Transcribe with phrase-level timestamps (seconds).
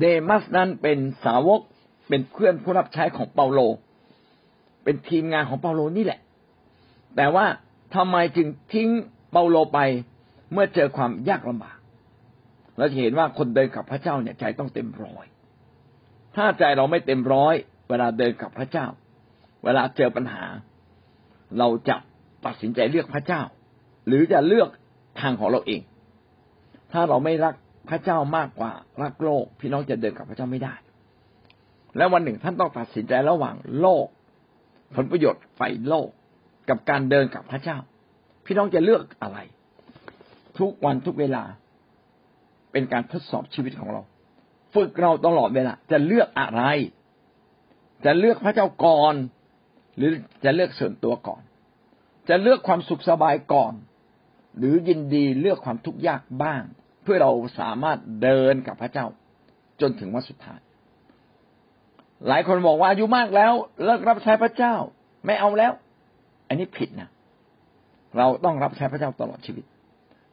[0.00, 1.60] เดมัสนั้นเป็นสาวก
[2.08, 3.60] เป็นเพื่อนผู้รับใช้ของเปาโล
[4.84, 6.20] เป็นทีมงานของเปาโลนี่แหละ
[7.16, 7.46] แต่ว่า
[7.94, 8.88] ทำไมจึงทิ้ง
[9.30, 9.78] เปาโลไป
[10.52, 11.78] เมื่อเจอความยากลำบาก
[12.76, 15.26] เราจะเห็นว่าคนเดินกับพระเจ้าเนี่ยใจต้องเต็มร้อย
[16.36, 17.54] ถ้าใจเราไม่เต็มร้อย
[17.88, 18.86] เวลาเดินกับพระเจ้า
[19.64, 20.44] เวลาเจอปัญหา
[21.58, 21.96] เราจะ
[22.46, 23.42] ตัดสินใจเลือกพระเจ้า
[24.06, 24.68] หรือจะเลือก
[25.20, 25.80] ทางของเราเอง
[26.92, 27.54] ถ้าเราไม่รัก
[27.88, 30.74] พระเจ้ามากกว่ารักโลก พี่น้องจะเดินกับพระเจ้าไม่ได้
[31.96, 34.06] และวันหนึ่งท่านต้องตัดสินใจระหว่างโลก
[34.94, 36.08] ผลประโยชน์ฝ่ายโลก
[36.68, 37.78] กับการเดินกับพระเจ้า
[38.44, 39.38] พี่น้องจะเลือกอะไร
[40.58, 41.44] ทุกวันทุกเวลา
[42.72, 44.02] เป็นการทดสอบชีวิตของเรา
[44.74, 46.62] ฝึกเราตลอดเวลาจะเลือกอะไร
[48.04, 49.14] จะเลือกพระเจ้าก่อน
[49.96, 50.10] หรือ
[50.44, 51.42] จะเลือกส่วนตัวก่อน
[52.28, 53.72] จะเลือกความสุขสบายก่อน
[54.58, 56.62] หรือยินดีเลือกความทุกข์ยากบ้าง
[57.02, 59.06] เพื่อเราสามารถเดินกับพระเจ้า
[59.80, 60.60] จนถึงวันสุดท้าย
[62.28, 63.52] หลายคนบอกว่าอายุมากแล้ว
[63.84, 64.74] เลิกรับใช้พระเจ้า
[65.26, 65.72] ไม่เอาแล้ว
[66.48, 67.08] อันนี้ผิดนะ
[68.16, 69.64] เราต้องรับใช้พระเจ้าตลอดชีวิต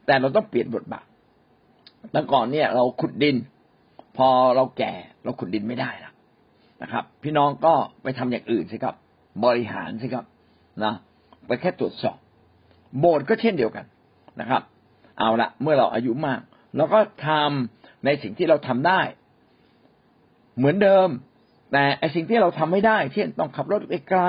[0.05, 1.05] แต่เราต้องเปลี่ยนบทบาท
[2.11, 3.36] แต่ก่อนเนี่ย เราขุดดิน
[4.17, 6.14] พอเราแก่เราขุดดินไม่ได้แล้ว
[6.81, 8.95] นะครับ พี่น้องก็ไปทำอย่างอื่นสิครับ
[9.45, 10.25] บริหารสิครับ
[10.83, 10.94] นะ
[11.47, 12.17] ไปแค่ตรวจสอบ
[12.99, 13.86] โบสถ์ก็เช่นเดียวกัน
[14.39, 14.61] นะครับ
[15.20, 16.42] เอาละเมื่อเราอายุมาก
[16.78, 19.02] เราก็ทำในสิ่งที่เราทำได้
[20.58, 21.09] เหมือนเดิม
[21.72, 24.23] แต่ไอสิ่งที่เราทำไม่ได้ เช่นต้องขับรถไปไกล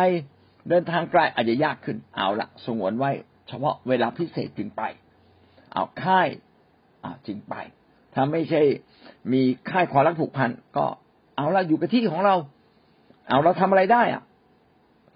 [0.69, 3.10] เดินทางไกลอาจจะยากขึ้นเอาละสงวนไว้
[3.48, 4.82] เฉพาะเวลาพิเศษจึงไป
[5.72, 6.28] เอาค่าย
[7.26, 7.54] จึงไป
[8.14, 8.62] ถ้าไม่ใช่
[9.32, 10.86] มีค่ายความรักผูกพันก็
[11.36, 12.34] เอาละอยู่กับที่ของเรา
[13.28, 14.22] เอาเราทำอะไรได้อะ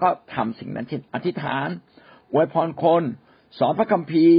[0.03, 1.69] ก็ทำสิ่งนั้นเช่นอธิษฐาน
[2.33, 3.03] อวยพรคน
[3.58, 4.38] สอนพระคัมภีร์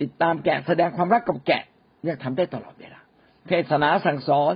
[0.00, 1.62] ติดตามแกะแสดงความรักกับแกะ
[2.08, 3.00] ยังทำได้ตลอดเวลา
[3.48, 4.54] เทศนาสั่งสอน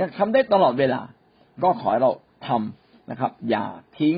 [0.00, 1.00] ยังทำได้ตลอดเวลา
[1.62, 2.12] ก็ขอให้เรา
[2.48, 3.64] ทำนะครับ อย่า
[3.98, 4.16] ทิ้ง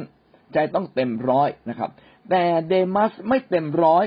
[0.53, 1.91] ใจต้องเต็มร้อยนะครับ
[2.31, 4.05] แต่เดมัสไม่เต็มร้อย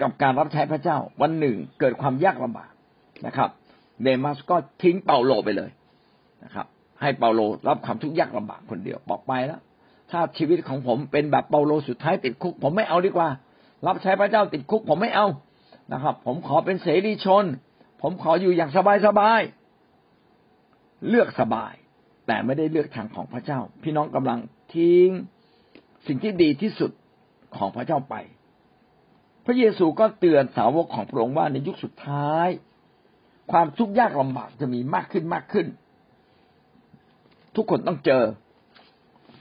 [0.00, 2.72] กับการรับใช้พระเจ้า วันหนึ่งเกิดความยากลำบาก
[3.26, 3.50] นะครับ
[4.02, 5.70] เดมัสก็ทิ้งเปาโลไปเลย
[6.44, 6.66] นะครับ
[7.00, 9.60] ให้เปาโลรับความทุกข์ยากลำบากคนเดียวบอกไปแล้ว
[10.10, 13.28] ถ้าชีวิตของผมเป็นแบบเปาโลสุดท้ายติดคุก ผมไม่เอาดีกว่า
[13.86, 15.26] รับใช้พระเจ้าติดคุก ผมไม่เอา
[15.92, 17.44] นะครับ ผมขอเป็นเสรีชน
[18.02, 19.40] ผมขออยู่อย่างสบายสบาย
[21.08, 21.74] เลือกสบาย
[22.26, 24.38] แต่ไม่ได้เลือกทางของพระเจ้า พี่น้องกำลัง
[24.74, 25.08] ทิ้ง
[26.06, 26.90] สิ่งที่ดีที่สุด
[27.56, 28.14] ของพระเจ้าไป
[29.46, 32.48] พระเยซูก็เตือนสาวกของพระองค์ว่าในยุคสุดท้าย
[33.52, 35.66] ความทุกข์ยากลำบากจะมีมากขึ้นมากขึ้น
[37.56, 38.22] ทุกคนต้องเจอ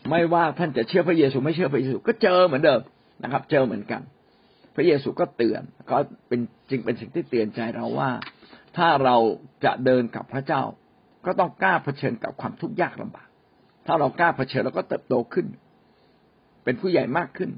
[0.10, 2.82] ไม่ว่าท่านจะเชื่อพระเยซูไม่เชื่อพระเยซูก็เจอเหมือนเดิม
[3.24, 4.02] นะครับ เจอเหมือนกัน
[4.80, 8.12] พระเยซูก็เตือน ก็เป็นจริงเป็นสิ่งที่เตือนใจเราว่า
[8.78, 9.18] ถ้าเรา
[9.66, 10.62] จะเดินกับพระเจ้า
[11.26, 13.28] ก็ต้องกล้าเผชิญกับความทุกข์ยากลำบาก
[13.86, 15.48] ถ้าเรากล้าเผชิญเราก็เติบโตขึ้น
[16.64, 17.52] เป็นผู้ใหญ่มากขึ้น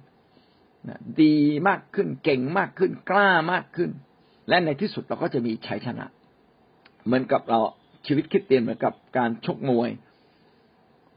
[1.21, 1.35] ดี
[1.67, 3.89] มากขึ้นเก่งมากขึ้น กล้ามากขึ้น
[4.49, 6.05] และในที่สุดเราก็จะมีชัยชนะ
[7.05, 7.59] เหมือนกับเรา
[8.05, 9.89] ชีวิตคิดเตียนเหมือนกับการชกมวย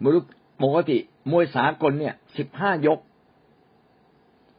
[0.03, 0.21] มรุ
[0.63, 0.99] ปกติ
[1.31, 2.99] มวยสากลเนี่ยสิบห้ายก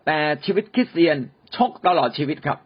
[0.06, 1.18] แต่ชีวิตคริสเตียน
[1.56, 2.59] ชกตลอดชีวิตครับ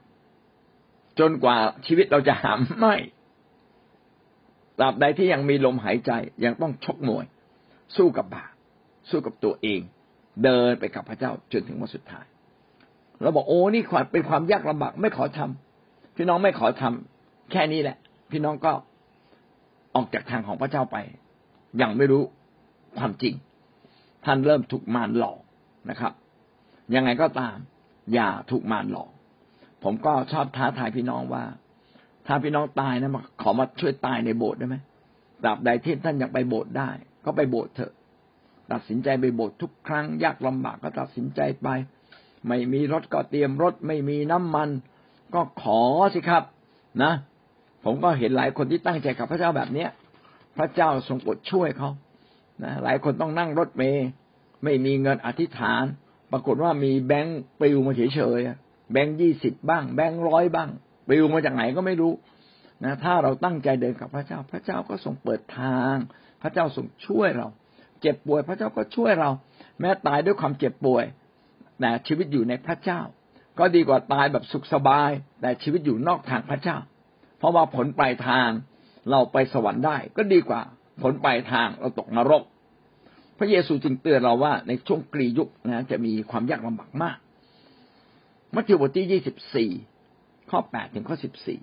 [1.19, 2.95] จนกว่าชีวิตเราจะหามไม่
[4.77, 6.11] ตราบใดที่ยังมีลมหายใจ
[6.45, 7.25] ยังต้องชกมวย
[7.95, 8.51] สู้กับบาป
[9.09, 9.79] สู้กับตัวเอง
[10.43, 12.25] เดินไปกับพระเจ้าจนถึงวันสุดท้าย
[13.21, 17.97] เราบอกโอ้นี่ความเป็นความยากลำบากไม่ขอทำพี่น้องไม่ขอทำแค่นี้แหละ
[18.31, 18.71] พี่น้องก็
[19.95, 20.97] ออกจากทางของพระเจ้าไป
[21.81, 22.23] ยังไม่รู้
[22.97, 23.33] ความจริง
[24.25, 25.39] ท่านเริ่มถูกมารหลอก
[25.89, 26.13] นะครับ
[26.95, 27.57] ยังไงก็ตาม
[28.13, 29.11] อย่าถูกมารหลอก
[29.83, 31.43] ผมก็ชอบท้าทายพี่น้องว่า
[32.27, 34.75] ถ้าพี่น้องตายนะมาขอมาช่วยตายในโบสถ์ได้ไหม
[35.43, 36.89] ตราบใดที่ท่านยังไปโบสถ์ได้
[37.25, 37.93] ก็ไปโบสถ์เถอะ
[38.71, 41.67] ตัดสินใจไปโบสถ์ทุกครั้งยากลำบากก็ตัดสินใจไป
[42.47, 44.69] ไม่มีรถก็เตรียมรถ ไม่มีน้ำมัน
[45.35, 45.81] ก็ขอ
[46.13, 46.43] สิครับ
[47.03, 47.13] นะ
[47.85, 49.89] ผมก็เห็นหลายคนที่ตั้งใจกับพระเจ้าแบบเนี้ย
[50.57, 51.89] พระเจ้าทรงโปรดช่วยเขา
[52.63, 54.05] นะหลายคนต้องนั่งรถเมย์
[54.63, 55.83] ไม่มีเงินอธิษฐาน
[56.31, 60.69] ปรากฏว่ามีแบงค์ปลิวมาเฉยๆแบงค์ยี่สิบบ้าง แบงค์ร้อยบ้าง
[61.07, 62.13] ปลิวมาจากไหนก็ไม่รู้
[62.83, 65.95] นะถ้าเราตั้งใจเดินกับพระเจ้า พระเจ้าก็ทรงเปิดทาง
[66.41, 67.47] พระเจ้าทรงช่วยเรา
[68.01, 69.29] เจ็บป่วยพระเจ้าก็ช่วยเรา
[69.79, 71.05] แม้ตายด้วยความเจ็บป่วย
[71.79, 73.01] แต่ชีวิตอยู่ในพระเจ้า
[73.59, 76.77] ก็ดีกว่าตายแบบสุขสบาย แต่ชีวิตอยู่นอกทางพระเจ้า
[77.37, 78.49] เพราะว่าผลปลายทาง
[79.11, 80.61] เราไปสวรรค์ได้ ก็ดีกว่า
[81.01, 82.43] ผลปลายทางเราตกนรก
[83.37, 87.17] พระเยซูจึงเตือนเราว่าในช่วงกรียุคนะจะมีความยากลำบากมาก
[88.55, 89.71] มัทธิวบทที่ยี่สิบสี่
[90.49, 91.59] ข้อแปดถึงข้อสิบสี่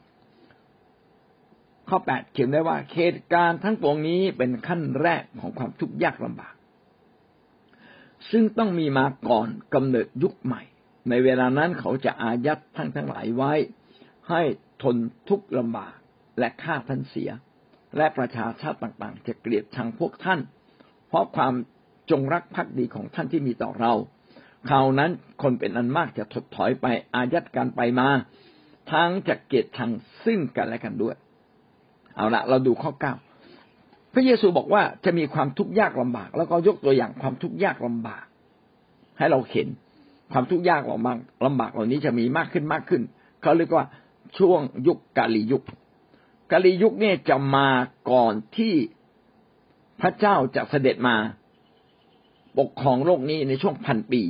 [1.88, 6.54] ข้อแปดเขียนได้ว่าเหตุการณ์ทั้งปวงนี้เป็นขั้นแรกของความทุกข์ยากลำบาก
[8.30, 10.62] ซึ่งต้องมีมาก่อนกำเนิดยุคใหม่
[11.08, 13.52] ในเวลานั้นเขาจะอายัดทั้งทั้งหลายไว้
[14.28, 14.42] ให้
[14.82, 14.96] ทน
[15.28, 15.94] ทุกข์ลำบาก
[16.38, 17.30] และฆ่าท่านเสีย
[17.96, 20.40] และประชาชาติต่างๆ จะเกลียดชังพวกท่าน
[21.14, 21.54] ราะความ
[22.10, 23.92] จงรักภักดีของท่านที่มีต่อเรา
[24.68, 25.10] คราวนั้น
[25.42, 28.08] คนเป็นอันมากจะถดถอยไปอายัดกันไปมา
[28.92, 29.90] ทั้งจะเกียดชัง
[30.24, 31.16] ซึ่งกันและกันด้วย
[32.16, 33.14] เอาละเราดูข้อเก้า
[34.12, 38.24] พระเยซูบอกว่าจะมีความทุกข์ยากลำบาก แล้วก็ยกตัวอย่างความทุกข์ยากลำบาก
[39.18, 39.68] ให้เราเห็น
[40.32, 43.02] ความทุกข์ยากลำบากลำบากเหล่านี้จะมีมากขึ้นมากขึ้น
[43.42, 43.84] เขาเรียกว่า
[44.38, 45.62] ช่วงยุคกาลียุค
[46.52, 47.68] กาลียุคเนี่ยจะมา
[48.10, 48.74] ก่อนที่
[50.00, 51.16] พระเจ้าจะเสด็จมา
[52.58, 54.22] ปกครองโลกนี้ในช่วงพันปี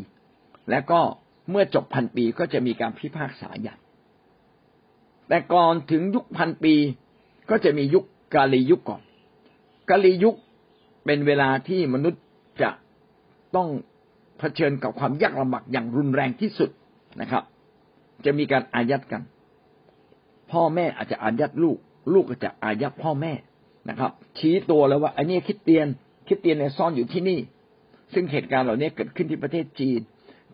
[0.70, 1.00] และก็
[1.50, 3.76] เมื่อจบพันปีก็จะมีการพิพากษาใหญ่
[5.28, 6.75] แต่ก่อนถึงยุคพันปี
[7.50, 9.02] ก็จะมียุคกาลียุคก่อน
[9.90, 10.37] กาลียุค
[11.05, 12.22] เป็นเวลาที่มนุษย์
[12.62, 12.70] จะ
[13.56, 13.69] ต้อง
[14.38, 16.70] เผชิญกับความยากลำบากอย่างรุนแรงที่สุด
[17.20, 17.43] นะครับ
[18.25, 19.22] จะมีการอายัดกัน
[20.52, 21.78] พ่อแม่อาจจะอายัดลูก
[22.12, 23.32] ลูกก็จะอายัดพ่อแม่
[23.88, 25.86] นะครับ ชี้ตัวแล้วว่าไอันนี้คิดเตียน
[26.28, 27.38] คิดเตียนในซ่อนอยู่ที่นี่
[28.14, 30.00] ซึ่งเหตุการณ์เหล่านี้เกิดขึ้นที่ประเทศจีน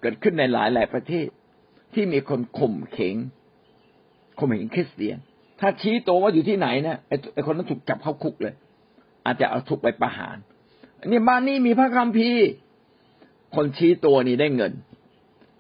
[0.00, 1.26] เกิดขึ้นในหลายหลายประเทศ
[1.94, 3.16] ที่มีคนข่มเข่ง
[4.38, 5.18] ข่มเหงคริสเตียน
[5.60, 6.98] ถ้าชี้ตัวว่าอยู่ที่ไหนเนี่ย
[7.34, 8.54] ไอ้คนนั้นถูกจับเข้าคุกเลย
[9.24, 10.36] อาจจะเอาถูกไปประหาร
[11.00, 12.46] อันนี้บ้านนี้มีพระคัมภีร์
[13.56, 14.72] คนชี้ตัวนี่ได้เงิน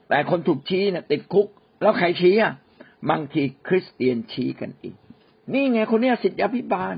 [0.08, 1.46] แต่คนถูกชี้เนี่ยติดคุก
[1.82, 2.52] แล้วใครชี้อะ
[3.10, 4.94] บางทีคริสเตียนชี้กันเอง
[5.52, 6.96] นี่ไงคนเนี้ยสิทธิพิบาล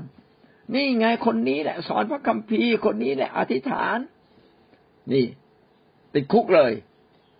[0.73, 3.97] นี่ไงคนนี้แหละ สอนพระคัมภีร์คนนี้แหละ อธิษฐาน
[5.11, 5.25] นี่
[6.13, 6.71] ติดคุกเลย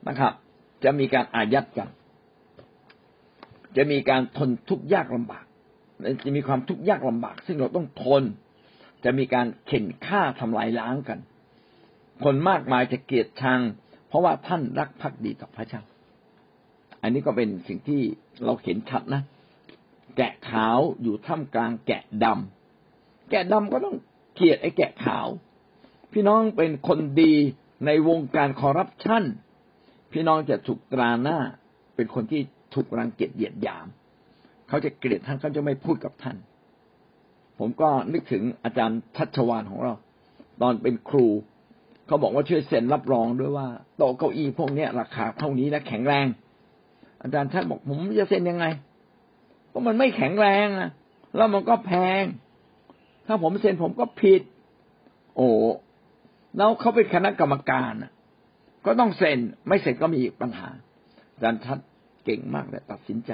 [0.08, 0.34] นะครับ
[0.84, 1.90] จะมีการอายัดกัน
[3.78, 5.46] จะมีการทนทุกข์ยากลำบาก
[6.26, 8.24] จะมีความทุกข์ยากลำบาก ซึ่งเราต้องทน
[9.04, 11.20] จะมีการเข็นฆ่าทำลายล้างกัน
[12.24, 13.62] คนมากมายจะเกลียดชัง
[14.08, 15.82] เพราะว่าท่านรักภักดีต่อพระเจ้า
[17.02, 18.02] อันนี้ก็เป็นสิ่งที่
[18.46, 19.24] เราเห็นชัดนะ
[20.18, 22.63] แกะขาวอยู่ท่ามกลางแกะดำ
[23.34, 23.98] แกะดำก็ต้อง
[24.36, 25.28] เกลียดไอ้แกะขาว
[26.14, 27.34] พี่น้องเป็นคนดี
[27.86, 29.24] ในวงการคอร์รัปชัน
[30.12, 31.38] พี่น้องจะถูกตราหน้า
[31.96, 32.42] เป็นคนที่
[32.74, 33.88] ถูกรังเกียจเหยียดหยาม
[34.68, 36.38] เขาจะเกลียดท่านเขาจะไม่พูดกับท่าน
[37.60, 39.94] ผมก็นึกถึงอาจารย์ทัชวานของเรา
[40.62, 41.28] ตอนเป็นครู
[42.08, 46.26] เขาบอกว่าช่วยเซ็นรับรองด้วยว่าโต๊ะเก้าอี้พวกนี้ราคาเท่านี้และแข็งแรง
[47.22, 48.66] อาจารย์ท่านบอกผมจะเซ็นยังไง
[49.70, 50.92] เพราะมันไม่แข็งแรงนะ
[51.36, 51.92] แล้วมันก็แพ
[52.22, 52.24] ง
[53.28, 54.42] ถ้าผมเซ็นผมก็ผิด
[55.36, 55.48] โอ้
[56.58, 57.94] แล้วเขาเป็นคณะกรรมการ
[58.86, 60.70] ก็ต้องเซ็นไม่เซ็นก็มีปัญหา
[61.34, 61.80] อาจารย์ทัด
[62.26, 63.32] เก่งมากเลยตัดสินใจ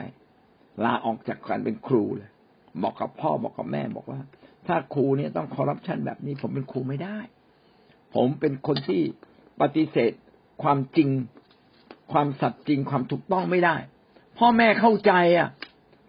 [0.83, 2.31] ลาออกจากการเป็นครูเลย
[2.83, 4.21] บอกกับพ่อบอกกับแม่บอกว่า
[4.67, 7.17] ถ้าครูเนี่ยต้องคอร์รัปชันแบบนี้ ผมเป็นครูไม่ได้
[8.15, 9.01] ผมเป็นคนที่
[9.61, 10.11] ปฏิเสธ
[10.63, 11.09] ความจริง
[12.11, 13.75] ความสัตย์จริงความถูกต้องไม่ได้
[14.39, 15.49] พ่อแม่เข้าใจอะ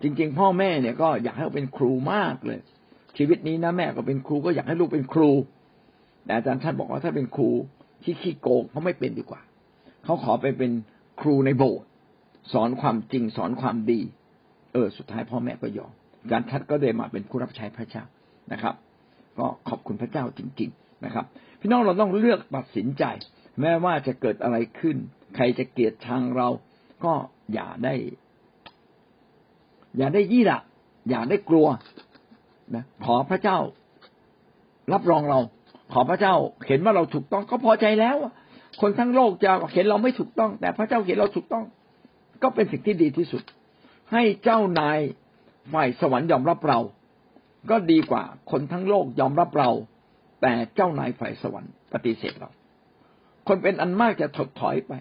[0.02, 2.60] จริง ๆ พ่อแม่เนี่ยก็อยากให้เป็นครูมากเลย
[3.22, 5.30] ชีวิตนี้นะแม่ก็เป็นครูก็อยากให้ลูกเป็นครู
[6.24, 7.50] แต่อาจารย์ท่านบอกว่าถ้าเป็นครู
[8.02, 9.40] ที่ขี้โกงเขาไม่เป็นดีกว่า
[10.04, 10.72] เขาขอไปเป็น
[11.20, 11.86] ครูในโบสถ์
[12.52, 14.00] สอนความจริงสอนความดี
[14.72, 18.04] เออ สุดท้ายพ่อแม่ก็ยอมอาจารย์ทัดก็เลยมาเป็นผู้รับใช้พระเจ้า
[18.52, 18.74] นะครับ
[19.38, 21.24] ก็ขอบคุณพระเจ้าจริง ๆนะครับ
[21.60, 23.04] พี่น้องเราต้องเลือกตัดสินใจ
[23.60, 24.96] แม้ว่าจะเกิดอะไรขึ้น
[25.36, 26.48] ใครจะเกลียดชังเรา
[27.04, 27.12] ก็
[27.52, 27.94] อย่าได้
[29.98, 30.60] อย่าได้ยี่ละ
[31.08, 31.66] อย่าได้กลัว
[32.74, 33.58] นะขอพระเจ้า
[34.92, 35.38] รับรองเรา
[35.92, 36.34] ขอพระเจ้า
[36.66, 38.16] เห็นว่าเราถูกต้องก็พอใจแล้ว
[38.80, 41.64] คนทั้งโลกจะเห็นเราไม่ถูกต้อง แต่พระเจ้าเห็นเราถูกต้อง
[42.42, 43.42] ก็เป็นสิ่งที่ดีที่สุด
[44.12, 44.98] ให้เจ้านาย
[45.72, 46.78] ฝ่ายสวรรค์ยอมรับเรา
[47.70, 49.70] ก็ดีกว่าคนทั้งโลกยอมรับเรา
[50.42, 52.50] แต่เจ้านายฝ่ายสวรรค์ปฏิเสธเรา
[53.48, 54.92] คนเป็นอันมากจะถดถอยไป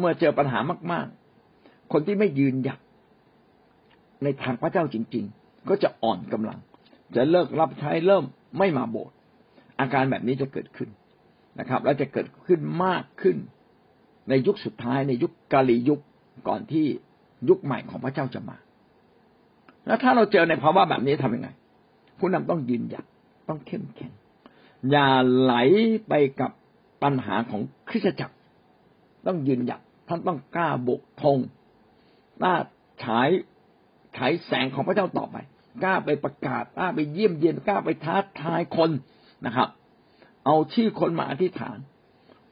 [0.00, 0.58] เมื่อเจอปัญหา
[0.92, 1.06] มาก
[1.50, 2.78] ๆ คนที่ไม่ยืนหยัด
[4.22, 6.58] ในทางพระเจ้าจริง ๆ ก็จะอ่อนกำลัง
[7.16, 8.24] จะเลิกรับใช้เริ่ม
[8.58, 9.14] ไม่มาโบสถ์
[9.80, 10.88] อาการแบบนี้จะเกิดขึ้น
[11.58, 13.36] นะครับ และจะเกิดขึ้นมากขึ้น
[14.28, 16.00] ในยุคสุดท้ายในยุคกาลียุค
[16.48, 16.86] ก่อนที่
[17.48, 18.56] ยุคใหม่ของพระเจ้าจะมา
[19.86, 21.48] แล้วถ้าเราเจอในภาวะแบบนี้ทำยังไง
[22.18, 23.04] ผู้นำต้องยืนหยัด
[23.48, 24.12] ต้องเข้มแข็ง
[24.90, 25.54] อย่าไหล
[26.08, 26.50] ไปกับ
[27.02, 28.36] ปัญหาของคริสตจักร
[29.26, 31.38] ต้องยืนหยัดท่านต้องกล้าบกธง
[32.40, 32.54] กล้า
[33.04, 33.28] ฉาย
[34.16, 35.36] ฉายแสงของพระเจ้าต่อไป
[35.84, 38.90] กล้าไปประกาศกล้าไปเยี่ยมเยียนกล้าไปท้าทายคน
[39.46, 39.68] นะครับ
[40.46, 41.78] เอาชื่อคนมาอธิษฐาน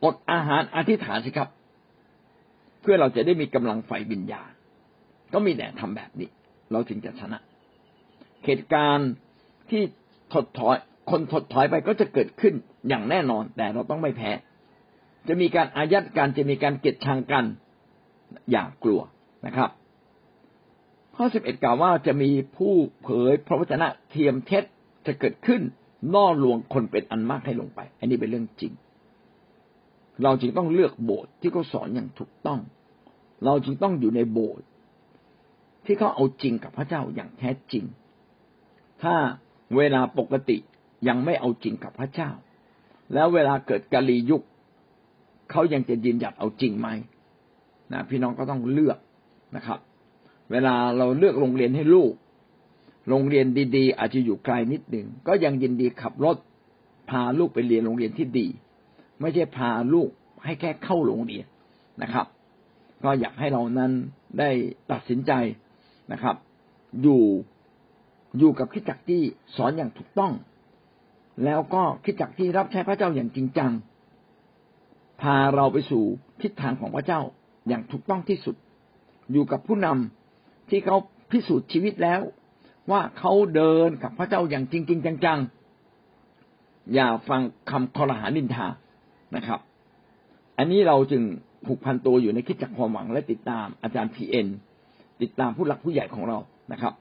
[0.04, 1.48] อดอาหารอธิษฐานสิครับ
[2.80, 4.50] เพื่อเราจะได้มีกำลังไฟวิญญาณ
[5.32, 6.28] ก็มีแต่ทำแบบนี้
[6.72, 7.38] เราจึงจะชนะ
[8.44, 9.10] เหตุการณ์
[9.70, 9.82] ที่
[10.32, 10.76] ถดถอย
[11.10, 12.54] คนถดถอยไปก็จะเกิดขึ้น
[12.88, 14.30] อย่างแน่นอน แต่เราต้องไม่แพ้
[15.28, 17.44] จะมีการอายัดกันจะมีการเก็ดชังกัน
[18.50, 19.00] อย่างกลัว
[19.46, 19.70] นะครับ
[21.16, 24.64] ข้อสิบเอ็ดกล่าวว่าจะมีผู้เผยพระวจนะเทียมเท็จ
[25.06, 25.62] จะเกิดขึ้น
[26.14, 28.72] น่อลวงคนเป็นอันมากให้ลงไป อันนี้เป็นเรื่องจริง
[30.22, 32.60] เราจึงต้องเลือกโบสถ์ที่เขาสอนอย่างถูกต้อง
[33.44, 34.66] เราจึงต้องอยู่ในโบสถ์
[35.84, 37.84] ที่เขาเอาจริงกับพระเจ้าอย่างแท้จริง
[39.02, 39.14] ถ้า
[39.76, 40.56] เวลาปกติ
[41.08, 42.30] ยังไม่เอาจริงกับพระเจ้า
[43.14, 44.42] แล้วเวลาเกิดกาลียุค
[45.50, 46.88] เขายังจะยืนหยัดเอาจริงไหม
[47.92, 48.98] นะพี่น้องก็ต้องเลือก
[49.56, 49.78] นะครับ
[50.50, 52.12] เวลาเราเลือกโรงเรียนให้ลูก
[53.08, 56.36] โรงเรียนดีๆ อาจจะอยู่ไกลนิดหนึ่งก็ยังยินดีขับรถ
[57.10, 58.46] พาลูกไปเรียนโรงเรียนที่ดี
[59.20, 60.08] ไม่ใช่พาลูก
[60.44, 61.46] ให้แค่เข้าโรงเรียน
[62.02, 62.26] นะครับ
[63.04, 63.92] ก็อยากให้เรานั้น
[64.38, 64.50] ได้
[64.92, 65.32] ตัดสินใจ
[66.12, 66.36] นะครับ
[67.02, 67.22] อยู่
[68.38, 69.22] อยู่กับคิดจักที่
[69.56, 70.32] สอนอย่างถูกต้อง
[71.44, 73.72] แล้วก็คิดจักที่รับใช้พระเจ้าอย่างจริงจัง
[75.20, 76.04] พาเราไปสู่
[76.42, 77.20] ทิศทางของพระเจ้า
[77.68, 78.56] อย่างถูกต้องที่สุด
[79.32, 80.15] อยู่กับผู้นำ
[80.70, 80.96] ที่เขา
[81.30, 82.20] พิสูจน์ชีวิตแล้ว
[82.90, 88.66] ว่าเขาเดินกับพระเจ้าอย่างจริงๆจังๆ อย่าฟังคำคอรหานินทา
[89.36, 89.60] นะครับ
[90.58, 91.22] อันนี้เราจึง
[91.66, 94.48] ผูกพันตัวอยู่ในคิดจักความหวังและติดตามอาจารย์พีเอ็น
[95.22, 96.38] ติดตามผู้หลักผู้ใหญ่ของเรา
[96.72, 96.92] นะครับ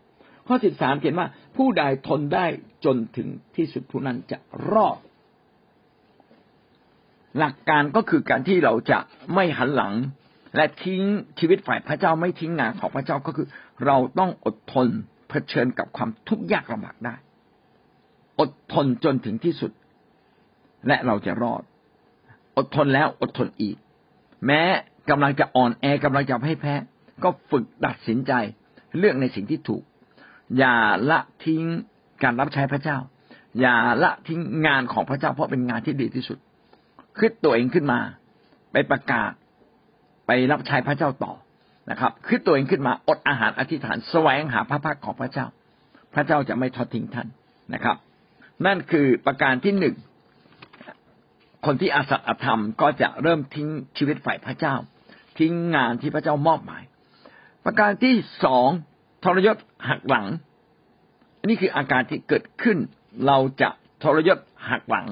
[0.48, 2.46] ข้อสิบสามเขียนว่า ผู้ใดทนได้
[2.86, 4.38] จนถึงที่สุดผู้นั้นจะ
[4.72, 4.98] รอด
[7.38, 9.00] หลักการก็คือการที่เราจะ
[9.34, 9.94] ไม่หันหลัง
[10.56, 11.02] และทิ้ง
[11.40, 13.48] ชีวิตฝ่ายพระเจ้าไม่ทิ้งงานของพระเจ้าก็คือ
[13.86, 14.88] เราต้องอดทน
[15.30, 17.16] เผชิญกับความทุกข์ยากลำบากได้
[18.40, 19.72] อดทนจนถึงที่สุด
[20.88, 21.64] และเราจะรอด
[22.58, 23.78] อดทนแล้วอดทนอีก
[24.46, 24.62] แม้
[25.10, 26.74] กำลังจะอ่อนแอกำลังจะให้แพ้
[27.24, 28.34] ก็ฝึกตัดสินใจ
[28.98, 29.84] เลือกในสิ่งที่ถูก
[30.58, 30.76] อย่า
[31.10, 31.64] ละทิ้ง
[32.24, 32.98] การรับใช้พระเจ้า
[33.60, 36.38] อย่าละทิ้งงานของพระเจ้าเพราะเป็นงานที่ดีที่สุด
[37.18, 38.00] ขึ้นตัวเองขึ้นมา
[38.72, 39.32] ไปประกาศ
[40.28, 41.34] ไปรับใช้พระเจ้าต่อ
[41.92, 45.48] นะครับขึ้นตัวเองขึ้นมาอดอาหารอธิษฐานแสวงหาพระพักของพระเจ้า
[46.14, 47.28] พระเจ้าจะไม่ทอดทิ้งท่าน
[47.74, 47.98] นะครับ
[48.66, 49.96] นั่นคือประการที่หนึ่ง
[51.66, 53.68] คนที่อาสัตอธรรมก็จะเริ่มทิ้ง
[53.98, 54.76] ชีวิตฝ่ายพระเจ้า
[55.40, 56.84] ทิ้งงานที่พระเจ้ามอบหมาย
[57.66, 58.68] ประการที่สอง
[59.24, 59.58] ทรยศ
[59.90, 60.28] หักหลัง
[61.46, 62.78] นนี้คืออาการที่เกิดขึ้น
[63.28, 63.70] เราจะ
[64.04, 64.38] ทรยศ
[64.70, 65.08] หักหลัง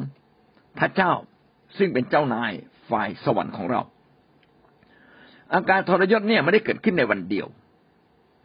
[0.79, 1.11] พระเจ้า
[1.77, 2.51] ซึ่งเป็นเจ้านาย
[2.89, 3.81] ฝ่ายสวรรค์ของเรา
[5.53, 7.47] อาการทรยศเนี่ยไม่ได้เกิดขึ้นในวันเดียว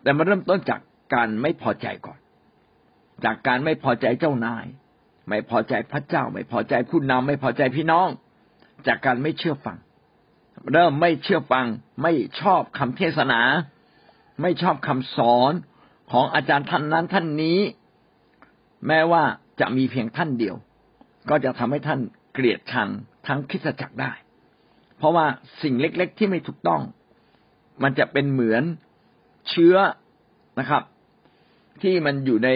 [0.02, 0.80] แต่มันเริ่มต้นจาก
[1.14, 2.18] การไม่พอใจก่อน
[3.24, 4.66] จากการไม่พอใจเจ้านาย
[5.28, 8.08] ไม่พอใจพระเจ้า ไม่พอใจผู้นำไม่พอใจพี่น้อง
[8.86, 9.76] จากการไม่เชื่อฟัง
[10.72, 11.66] เริ่มไม่เชื่อฟัง
[12.02, 13.40] ไม่ชอบคำเทศนา
[14.42, 15.52] ไม่ชอบคำสอน
[16.10, 17.60] ของอาจารย์ท่านนั้นท่านนี้
[18.86, 19.22] แม้ว่า
[19.60, 20.56] จะมีเพียงท่านเดียว
[21.30, 22.00] ก็จะทำให้ท่าน
[22.32, 22.88] เกลียดชัง
[23.26, 24.12] ทั้งคิดจักรได้
[24.98, 25.26] เพราะว่า
[25.62, 26.82] สิ่งเล็ก ๆ ที่ไม่ถูกต้อง
[27.82, 28.62] มันจะเป็นเหมือน
[29.50, 29.76] เชื้อ
[30.61, 30.82] นะครับ
[31.82, 32.49] ที่มันอยู่ใน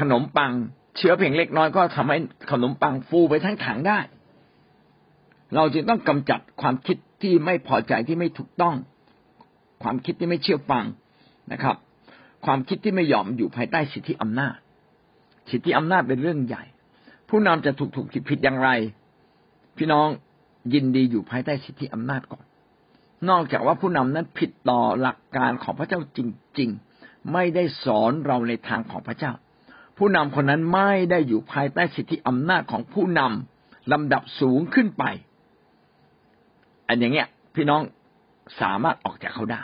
[0.00, 0.52] ขนมปัง
[0.96, 2.18] เชื้อเพียงเล็กน้อยก็ทำให้
[2.50, 3.98] ขนมปังฟูไปทั้งถังได้
[5.54, 8.74] เราจึงต้องกำจัดความคิดที่ไม่พอใจที่ไม่ถูกต้อง
[9.82, 10.84] ความคิดที่ไม่เชื่อฟัง
[11.52, 11.76] นะครับ
[12.46, 14.56] ความคิดที่ไม่ยอมอยู่ภายใต้สิทธิอำนาจ
[15.50, 16.64] สิทธิอำนาจเป็นเรื่องใหญ่
[17.28, 18.68] ผู้นำจะถูกถูกผิดผิดอย่างไร
[19.76, 20.08] พี่น้อง
[20.74, 22.44] ยินดีอยู่ภายใต้สิทธิอำนาจก่อน
[23.28, 26.18] นอกจากว่าผู้นำนั้นผิดต่อหลักการของพระเจ้าจ
[26.58, 26.70] ริง
[27.00, 29.32] ๆ ไม่ได้สอนเราในทางของพระเจ้า
[29.98, 35.04] ผู้นำคนนั้นไม่ได้อยู่ภายใต้สิทธิอำนาจของผู้นำลำดับสูงขึ้นไป
[36.88, 37.82] อันอย่างเงี้ย พี่น้อง
[38.60, 39.62] สามารถออกจากเขาได้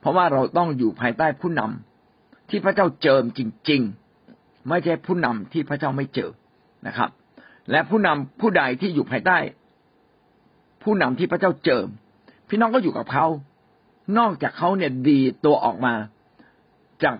[0.00, 3.40] เพราะว่าเราต้องอยู่ภายใต้ผู้นำที่พระเจ้าเจิมจ
[3.70, 3.82] ริง
[4.24, 6.30] ๆ ไม่ใช่ผู้นำที่พระเจ้าไม่เจอ
[6.86, 7.10] นะครับ
[7.70, 9.38] และผู้นำผู้ใดที่อยู่ภายใต้
[10.82, 11.88] ผู้นำที่พระเจ้าเจิม
[12.48, 13.26] พี่น้องก็อยู่กับเขา
[14.18, 15.94] นอกจากเขาเนี่ยดีตัวออกมา
[17.04, 17.16] จาก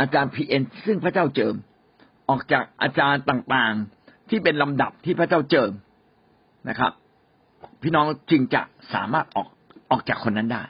[0.00, 1.54] อาจารย์พีเอ็นซึ่งพระเจ้าเจิม
[2.28, 5.72] ออกจากอาจารย์ต่างๆ ที่เป็นลำดับที่พระเจ้าเจิม
[6.68, 6.92] นะครับ
[7.82, 8.62] พี่น้องจึงจะ
[8.94, 9.48] สามารถออก
[9.90, 10.62] ออกจากคนนั้นได้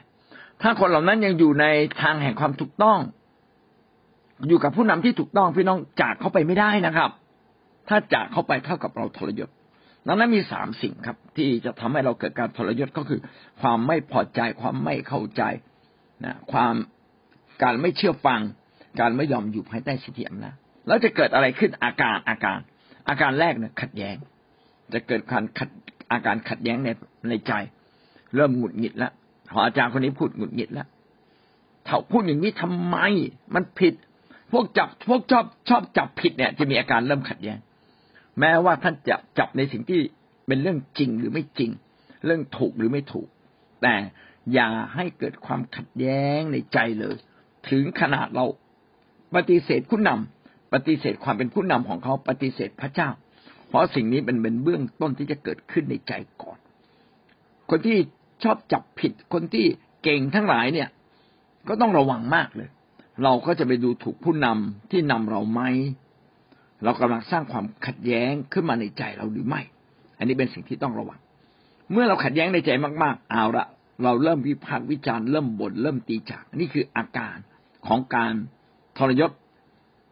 [0.61, 1.65] ถ้าคนเหล่านั้นยังอยู่ใน
[2.01, 2.99] ทางแห่งความถูกต้อง
[4.47, 7.09] อยู่กับผู้นำที่ถูกต้องพี่น้องจากเขาไปไม่ได้นะครับ
[7.87, 9.49] ถ้าจากเขาไปเท่ากับเราทรยศ
[10.07, 13.19] ดังนั้นมีสามสิ่งครับ ที่จะทำให้เราเกิดการทรยศก็คือ
[13.61, 15.43] ความไม่พอใจความไม่เข้าใจ
[16.25, 16.73] นะความ
[17.63, 18.41] การไม่เชื่อฟัง
[18.99, 20.55] การไม่ยอมอยู่ภายใต้สิทธิอำนาจ
[20.87, 22.59] แล้วจะเกิดอะไรขึ้นอาการอาการ
[23.09, 24.15] อาการแรกเนี่ยขัดแย้ง
[24.93, 25.69] จะเกิดการขัด
[26.11, 26.89] อาการขัดแย้งใน
[27.29, 27.53] ในใจ
[28.35, 29.11] เริ่มหงุดหงิดแล้ว
[29.51, 30.87] พออาจารย์คนนี้พูดหงุดหงิดแล้ว
[31.87, 32.97] เขาพูดอย่างนี้ทำไม
[33.55, 33.93] มันผิด
[34.51, 37.57] พวกจับพวกชอบชอบจับผิดเนี่ย จะมีอาการเริ่มขัดแย้ง
[38.39, 40.01] แม้ว่าท่านจะจับในสิ่งที่
[40.47, 41.71] เป็นเรื่องจริงหรือไม่จริง
[42.25, 43.27] เรื่องถูกหรือไม่ถูก
[43.81, 43.95] แต่
[44.53, 47.15] อย่าให้เกิดความขัดแย้งในใจเลย
[47.69, 48.45] ถึงขนาดเรา
[49.35, 53.09] ปฏิเสธผู้นำปฏิเสธความเป็นผู้นำของเขาปฏิเสธพระเจ้า
[53.67, 56.57] เพราะสิ่งนี้เป็นเป็นเบื้องต้นที่จะเกิดขึ้นในใจก่อน
[57.69, 57.97] คนที่
[58.43, 59.65] ชอบจับผิดคนที่
[60.03, 60.89] เก่งทั้งหลายเนี่ย
[61.67, 62.69] ก็ต้องระวังมากเลย
[63.23, 65.61] เราก็จะไปดูถูกผู้นำที่นำเราไหม
[66.83, 69.61] เรากำลังสร้างความขัดแย้งขึ้นมาในใจเราหรือไม่
[70.17, 71.19] อันนี้เป็นสิ่งที่ต้องระวัง
[71.91, 72.71] เมื่อเราขัดแย้งในใจ
[73.03, 73.67] มาก ๆ เอาละ
[74.03, 77.37] เราเริ่มวิพากษ์วิจารณ์เริ่มบ่นเริ่มตีจากนี่คืออาการ
[77.87, 78.33] ของการ
[78.97, 79.31] ทรยศ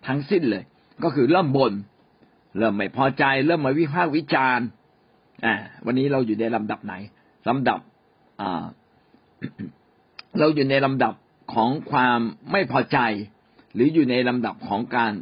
[0.07, 0.63] ทั้งสิ้นเลย
[1.03, 1.73] ก็คือเริ่มบน่น
[2.57, 4.65] เริ่มไม่พอใจ เริ่มมาวิพากษ์วิจารณ์
[5.45, 5.53] อ่า
[5.85, 6.93] วันนี้เราอยู่ในลำดับไหน
[7.49, 7.79] ลำดับ
[8.41, 8.65] อ่า
[10.39, 11.13] เราอยู่ในลำดับ
[11.53, 12.19] ของความ
[12.51, 12.99] ไม่พอใจ
[13.73, 15.13] หรืออยู่ในลำดับของการ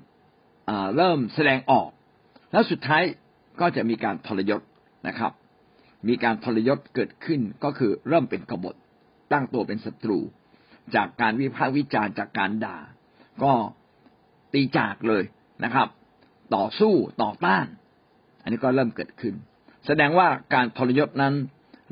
[0.95, 1.89] เริ่มแสดงออก
[2.51, 3.03] แล้วสุดท้าย
[3.59, 4.62] ก็จะมีการทรยศ
[5.07, 5.31] นะครับ
[6.07, 8.75] มีการทรยศเกิดขึ้นก็คือเริ่มเป็นกบฏ
[9.31, 10.19] ตั้งตัวเป็นศัตรู
[10.95, 12.77] จากการวิพากษ์วิจารณ์จากการด่า
[13.43, 13.53] ก็
[14.53, 15.24] ตีจากเลย
[15.63, 15.88] นะครับ
[16.55, 17.65] ต่อสู้ต่อต้าน
[18.41, 19.33] อันนี้ก็เริ่มเกิดขึ้น
[19.86, 21.33] แสดงว่าการทรยศนั้น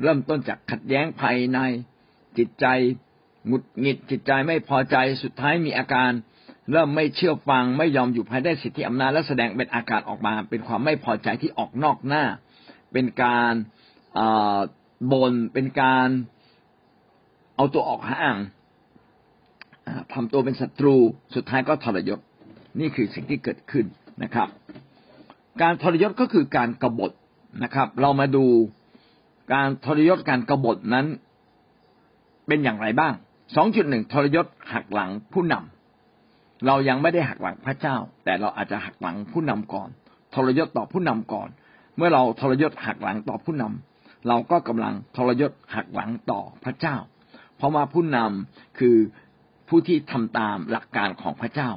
[0.02, 1.58] เริ่มต้นจากขัดแย้งภายใน
[2.38, 2.66] จิตใจ
[3.46, 6.10] หงุดหงิดจิตใจไม่พอใจสุดท้ายมีอาการ
[6.70, 12.24] เริ่มไม่เชื่อฟังไม่ยอมอยู่ภายใต้สิทธิอำนาจและแสดงเป็นอาการออกมา เป็นความไม่พอใจที่ออกนอกหน้า
[12.92, 13.52] เป็นการ
[15.12, 16.08] บน่นเป็นการ
[17.56, 18.36] เอาตัวออกห่าง
[20.12, 20.96] ทำตัวเป็นศัตรู
[21.34, 22.20] สุดท้ายก็ทรยศ
[22.80, 23.86] นี่คือสิ่งที่เกิดขึ้น
[24.22, 24.48] นะครับ
[25.62, 27.12] การทรยศก็คือการกบฏ
[27.62, 28.44] นะครับ เรามาดู
[29.54, 31.06] การทรยศการกบฏนั้น
[32.46, 33.12] เป็นอย่างไรบ้าง
[33.56, 35.75] สองจุดหนึ่งทรยศหักหลังผู้นำ
[36.66, 39.88] เรายังไม่ได้หักหลังพระเจ้า แต่เราอาจจะหักหลังผู้นำก่อน
[40.34, 41.48] ทรยศต่อผู้นำก่อน
[41.96, 46.96] เมื่อเราทรยศหักหลังต่อผู้นำเราก็กำลังทรยศหักหลังต่อพระเจ้า
[47.56, 48.96] เพราะว่าผู้นำคือ
[49.68, 51.70] ผู้ที่ทำตามหลักการของพระเจ้า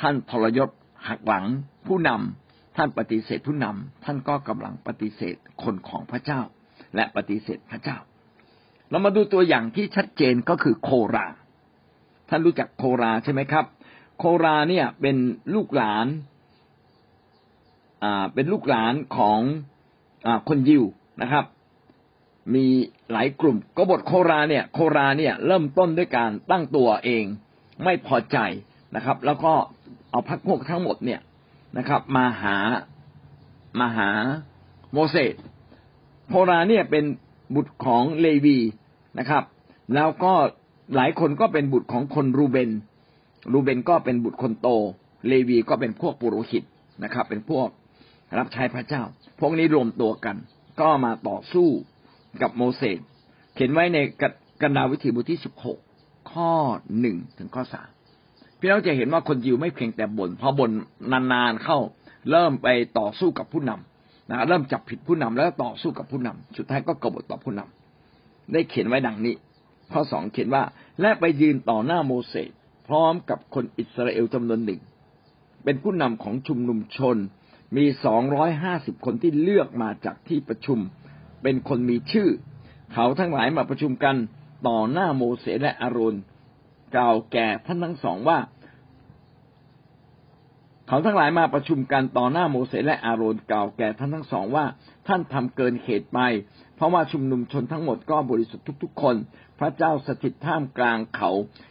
[0.00, 0.70] ท่านทรยศ
[1.08, 1.44] หักหลัง
[1.86, 6.40] ผู้นำท่านปฏิเสธผู้นำท่านก็กำลังปฏิเสธคนของพระเจ้า
[6.96, 7.98] และปฏิเสธพระเจ้า
[8.90, 11.26] เรามาดูตัวอย่างที่ชัดเจนก็คือโครา
[12.28, 13.64] ท่านรู้จักโคราใช่ไหมครับ
[14.22, 15.16] โคราเนี่ยเป็น
[15.54, 16.06] ลูกหลาน
[18.04, 19.40] อ่า เป็นลูกหลานของ
[20.26, 20.84] อ่าคนยิว
[21.22, 21.44] นะครับ
[22.54, 22.66] มี
[23.12, 27.24] หลายกลุ่มกบฏโคราเนี่ย โคราเนี่ยเริ่มต้นด้วยการตั้งตัวเอง
[27.84, 28.38] ไม่พอใจ
[28.96, 29.54] นะครับ แล้วก็
[30.10, 31.20] เอาพักพวกทั้งหมดเนี่ย
[31.78, 32.56] นะครับ มาหา
[33.80, 34.10] มาหา
[34.92, 35.34] โมเสส
[36.28, 37.04] โคราเนี่ยเป็น
[37.54, 38.58] บุตรของเลวี
[39.18, 39.44] นะครับ
[39.94, 40.32] แล้วก็
[40.96, 42.70] หลายคนก็เป็นบุตรของคนรูเบน
[43.52, 44.68] รูเบนก็เป็นบุตรคนโต
[45.28, 46.64] เลวีก็เป็นพวกปุโรหิต
[47.04, 47.68] นะครับ เป็นพวก
[48.38, 49.02] รับใช้พระเจ้า
[49.40, 50.36] พวกนี้รวมตัวกัน
[50.80, 51.68] ก็มาต่อสู้
[52.42, 52.98] กับโมเสส
[53.54, 53.98] เขียนไว้ใน
[54.62, 55.78] กันดาวิธีบทที่สิบหก
[56.32, 56.52] ข้อ
[57.00, 57.88] หนึ่งถึงข้อสาม
[58.58, 60.70] พี่น้องจะเห็นว่าคนยิวไม่เพียงแต่บน่นพอบ่น
[61.32, 61.78] นานๆเข้า
[62.30, 69.34] เริ่มไปต่อสู้กับผู้นำนะเริ่มจับผิดผู้นำแล้วต่อสู้กับผู้นำสุดท้ายก็กบฏต่อผู้นำได้เขียนไว้ดังนี้
[69.92, 70.62] ข้อสองเขียนว่า
[71.00, 72.50] และไปยืนต่อหน้าโมเสส
[72.92, 74.80] ร้อมกับคนอิสราเอลจำนวนหนึ่ง
[75.64, 77.16] เป็นผู้นำของชุมนุมชน
[77.76, 80.78] มีสองร้อยห้าสิบคนที่เลือกมาจากที่ประชุม
[81.42, 82.28] เป็นคนมีชื่อ
[82.92, 84.16] เขาทั้งหลายมาประชุมกัน
[84.68, 86.16] ต่อหน้าโมเสสและอาโรน
[86.96, 88.38] กล่าวแก่ท่านทั้งสองว่า
[90.88, 94.64] เขาทั้งหลายมาประชุมกันต่อหน้าโมเสสและอาโรนกล่าวแก่ท่านทั้งสองว่า
[95.06, 96.18] ท่านทำเกินเขตไป
[96.80, 99.16] เพราะว่าชุมนุมชนทั้งหมดก็บริสุทธิ์ทุก ๆ คน
[99.58, 101.30] พระเจ้าสถิตท่ามกลางเขา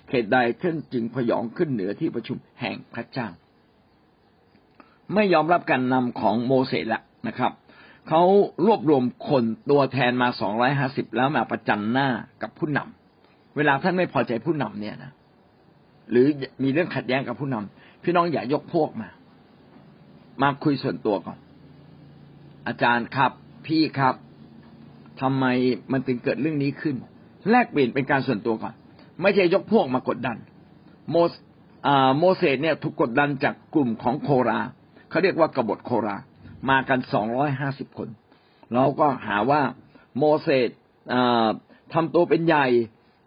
[0.09, 3.27] เขตใดขึ้นจึงพยองขึ้นเหนือที่ประชุมแห่งพระเจ้า
[5.13, 7.51] ไม่ยอมรับการนำของโมเสสละนะครับ
[8.09, 8.21] เขา
[8.65, 12.07] รวบรวมคนตัวแทนมาสองร้อยห้าสิบแล้วมาประจันหน้า
[12.41, 15.11] กับผู้นำเวลาท่านไม่พอใจผู้นำเนี่ยนะ
[16.11, 16.27] หรือ
[16.63, 19.09] มีเรื่องขัดแย้งกับผู้นำพี่น้องอย่ายกพวกมา
[20.41, 21.37] มาคุยส่วนตัวก่อน
[22.67, 23.31] อาจารย์ครับ
[23.67, 24.15] พี่ครับ
[25.21, 25.45] ทำไม
[25.91, 26.95] มันถึงเกิดเรื่องนี้ขึ้น
[27.49, 28.73] แลกเปลี่ยนเป็นการส่วนตัวก่อน
[29.21, 30.37] ไม่ใช่ยกพวกมากดดัน
[31.11, 31.15] โม
[32.19, 34.59] โมเสสเนี่ยถูกกดดันจากกลุ่มของโครา
[35.09, 36.17] เขาเรียกว่ากบฏโครา
[36.69, 38.09] มากันสองร้อยห้าสิบคน
[38.73, 39.61] เราก็หาว่า
[40.17, 40.69] โมเสส
[41.93, 42.67] ทำตัวเป็นใหญ่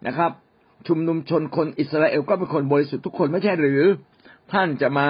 [0.07, 0.31] นะครับ
[0.87, 3.81] ชุมนุมชนคนอิสราเอลก็เป็นคนบริสุทธิ์ทุกคนไม่ใช่หรือ
[4.51, 5.07] ท่านจะมา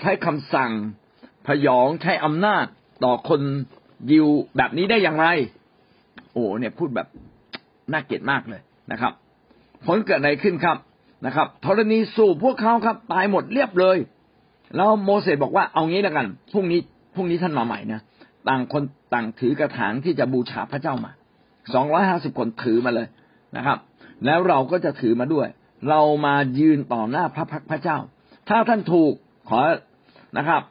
[0.00, 0.72] ใช้คำสั่ง
[1.46, 2.64] พยองใช้อำนาจ
[3.04, 3.40] ต่อคน
[4.10, 5.26] ยิวแบบนี้ได้อย่างไร
[6.36, 7.08] โอ้เนี่ยพูดแบบ
[7.92, 8.60] น่าเกลียดมากเลย
[8.92, 9.12] นะครับ
[9.86, 10.76] ผลเกิดอะไรขึ้นครับ
[11.26, 13.98] นะครับธรณีสู่พวกเขาครับตายหมดเรียบเลย
[14.76, 16.80] แล้วโมเสสบอกว่าเอางี้แล้วกันพรุ่งนี้
[17.14, 18.00] พรุ่งนี้ท่านมาใหม่นะ
[18.48, 18.82] ต่างคน
[19.14, 21.12] ต่างถือกระถางที่จะบูชาพระเจ้ามา
[21.74, 23.06] สองร้อยห้าสิบคนถือมาเลย
[23.56, 23.78] นะครับ
[24.26, 25.48] แล้วเราก็จะถือมาด้วย
[25.88, 27.98] เรามายืนต่อหน้าพระพักพระเจ้า
[28.48, 29.12] ถ้าท่านถูก
[29.48, 29.58] ขอ
[30.38, 30.62] นะครับ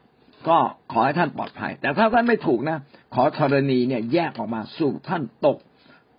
[0.47, 0.57] ก็
[0.91, 2.77] ขอให้ท่านปลอดภัย แต่ถ้าท่านไม่ถูกนะ
[3.13, 5.57] ขอธรณีเนี่ยแยกออกมาสู่ท่านตก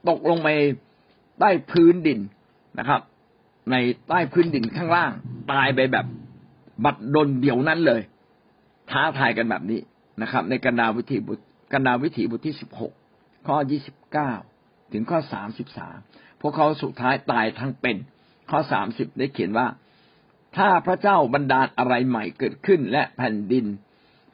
[0.09, 0.49] ตกลงไป
[1.41, 2.21] ใต้พื้นดิน
[2.79, 3.01] นะครับ
[3.71, 3.77] ใน
[4.09, 5.13] ใต้พื้นดินข้างล่าง
[5.53, 6.07] ตายไปแบบ
[6.85, 8.03] บัดดลเดียวนั้นเลย
[8.91, 9.81] ท้าทายกันแบบนี้
[10.23, 12.93] นะครับ ในกันดาวิถีบุตรกันดาวิถีบทที่สิบหก
[13.47, 14.33] ข้อยี่สิบเก้า
[14.93, 15.97] ถึงข้อสามสิบสาม
[16.41, 17.97] พวกเขาสุดท้ายตายทั้งเป็น
[18.51, 19.67] ข้อสามสิบได้เขียนว่า
[20.57, 23.65] ถ้าพระเจ้าบันดาลอะไรใหม่เกิดขึ้นและแผ่นดิน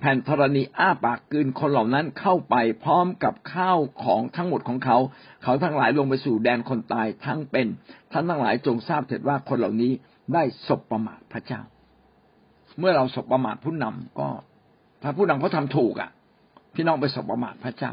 [0.05, 4.99] แผ่นธรณีอ้าปากกืนคนเหล่านั้นเข้าไปพร้อมกับข้าวของทั้งหมดของเขา
[5.43, 7.67] เขาทั้งหลายลงไปสู่แดนคนตายทั้งเป็น
[8.13, 9.93] ท่านทั้งหลายจงทราบเถิดว่าคนเหล่านี้
[10.35, 11.61] ได้สบประมาทพระเจ้า
[12.79, 14.29] เมื่อเราสบประมาทผู้นำก็
[15.03, 16.11] ถ้าผู้นำเขาทาถูกอะ
[16.75, 17.93] พี่น้องไปสบประมาทพระเจ้า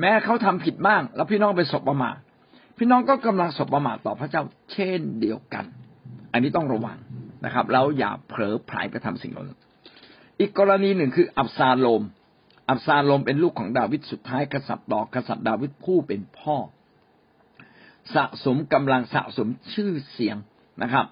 [0.00, 2.16] แม้เขาทำผิดบ้าง แล้วพี่น้องไปสบประมาท
[2.78, 5.64] พี่น้องก็กำลังสบประมาทต่อพระเจ้า เช่นเดียวกัน
[6.32, 6.96] อันนี้ต้องระวัง
[7.44, 9.60] นะครับ แล้วอย่าเผลอไผลไปทำสิ่งเหล่านั้น
[10.40, 12.02] อีกกรณีหนึ่งคืออับซาโลม
[12.70, 16.56] อับซาโลมเป็นลูกของดาวิดสุดท้ายกษัตริย์ดอกกษัตริย์ดาวิดผู้เป็นพ่อ
[18.14, 20.36] สะสมกำลังสะสมชื่อเสียง
[20.82, 21.06] นะครับ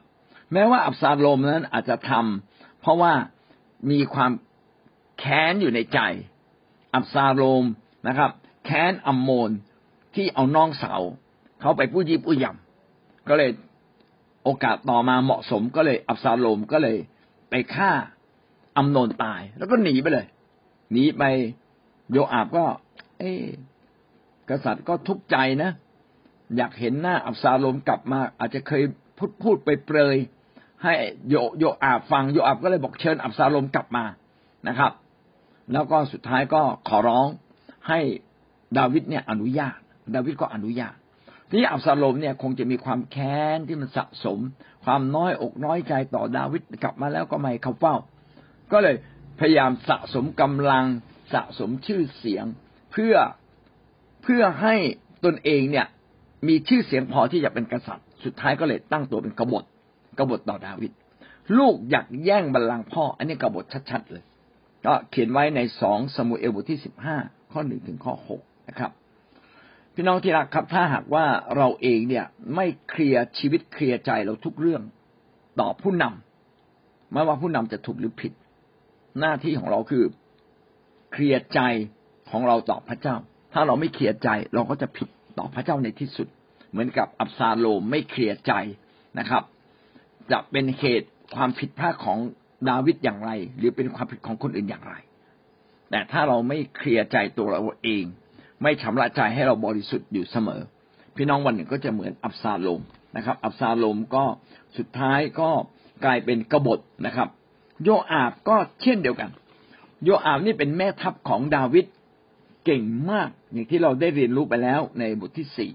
[0.53, 3.13] แม้ว่าอับซาโลมนั้นอาจจะทำเพราะว่า
[3.91, 4.33] มีความ
[5.19, 6.01] แค้นอยู่ในใจ
[6.95, 7.65] อับซาโลม
[8.09, 8.31] นะครับ
[8.65, 9.51] แค้นอัมโมน
[10.15, 11.01] ที่เอาน้องสาว
[11.61, 13.51] เขาไปผู้ยิบผู้ยำก็เลย
[14.45, 16.97] โอกาสต่อมาเหมาะสมก็เลยอับซาโลมก็เลย
[17.51, 17.91] ไปฆ่า
[18.79, 20.27] อัมโนนตาย แล้วก็หนีไปเลย
[20.93, 21.23] หนีไป
[22.13, 22.65] โยอาบก็
[23.19, 23.33] เอ๊
[24.49, 25.71] กษัตริย์ก็ทุกข์ใจนะ
[26.57, 28.83] อยากเห็นหน้าอับซาโลมกลับมา อาจจะเคย
[29.19, 30.17] พูดพูดไปเปรย
[30.83, 30.93] ให้
[31.29, 34.05] โยโยอาบฟังโยอาบก็เลยบอกเชิญอับซาโลมกลับมา
[34.69, 34.93] นะครับ
[35.73, 37.27] แล้วก็สุดท้ายก็ขอร้อง
[37.89, 38.01] ให้
[38.79, 39.77] ดาวิดเนี่ยอนุญาต
[40.15, 40.95] ดาวิดก็อนุญาต
[41.53, 44.39] นี่อับซาโลมเนี่ยคงจะมีความแค้นที่มันสะสม
[44.85, 47.97] ความน้อยอกน้อยใจต่อดาวิดกลับมาแล้วก็ไม่เข้าเฝ้า
[48.73, 48.97] ก็เลย
[49.41, 50.85] พยายามสะสมกำลัง
[51.33, 52.47] สะสมชื่อเสียง
[52.93, 53.15] เพื่อ
[54.23, 54.75] เพื่อให้
[55.25, 55.87] ตนเองเนี่ย
[56.49, 59.65] มีชื่อเสียงพอที่จะเป็นกษัตริย์ สุดท้ายก็เลยตั้งตัวเป็นกบฏ
[60.19, 60.93] กบฏต่อดาวิด
[61.59, 64.25] ลูกอยากแย่งบัลลังก์พ่อ อันนี้กบฏชัดๆเลย
[64.87, 67.17] ก็เขียนไว้ในสองสมุเอลบทที่สิบห้า
[67.53, 68.91] ข้อหนึ่งถึงข้อหกนะครับ
[69.95, 71.25] พี่น้องที่รักครับถ้าหากว่า
[71.57, 74.83] เราเองเนี่ยไม่เคลียร์ชีวิตเคลียร์ใจเราทุกเรื่อง
[75.61, 78.33] ต่อผู้นำไม่ว่าผู้นำจะถูกหรือผิด
[79.21, 80.05] หน้าที่ของเราคือ
[81.13, 81.61] เคลียร์ใจ
[82.31, 83.17] ของเราต่อพระเจ้า
[83.53, 86.29] ถ้าเราไม่เคลียร์ใจเราก็จะผิดต่อพระเจ้าในที่สุด
[86.71, 88.53] เหมือนกับอับซาโลมไม่เคลียร์ใจ
[89.19, 89.43] นะครับ
[90.33, 92.19] จะเป็นเหตุความผิดพลาดของ
[92.69, 94.95] ดาวิดอย่างไร หรือเป็นความผิดของคนอื่นอย่างไร
[95.91, 98.05] แต่ถ้าเราไม่เคลียร์ใจตัวเราเอง
[98.63, 100.61] ไม่ชำระใจให้เราบริสุทธิ์อยู่เสมอ
[101.17, 102.83] พี่น้องวันหนึ่งก็จะเหมือนอับซาโลม
[103.17, 104.25] นะครับ อับซาโลมก็
[104.79, 105.51] สุดท้ายก็
[106.05, 107.29] กลายเป็นกบฏนะครับ
[107.85, 109.31] โยอาบก็เช่นเดียวกัน
[110.05, 111.87] โยอาบนี่เป็นแม่ทัพของดาวิด
[112.65, 115.73] เก่งมากอย่างที่เราได้เรียนรู้ไปแล้วในบทที่สี่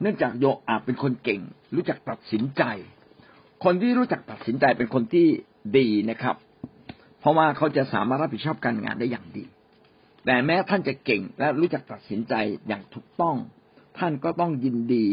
[0.00, 1.40] เนื่องจากโยอาบเป็นคนเก่ง
[1.74, 2.62] รู้จักตัดสินใจ
[3.64, 5.26] คนที่รู้จักตัดสินใจเป็นคนที่
[5.76, 6.36] ดีนะครับ
[7.20, 9.44] เพราะว่าเขาจะสามารถรับผิดชอบการงานได้อย่างดี
[10.26, 12.34] แต่แม้ท่านจะเก่งและรู้จักตัดสินใจ
[12.68, 13.36] อย่างถูกต้อง
[13.98, 15.04] ท่านก็ต้องยินดี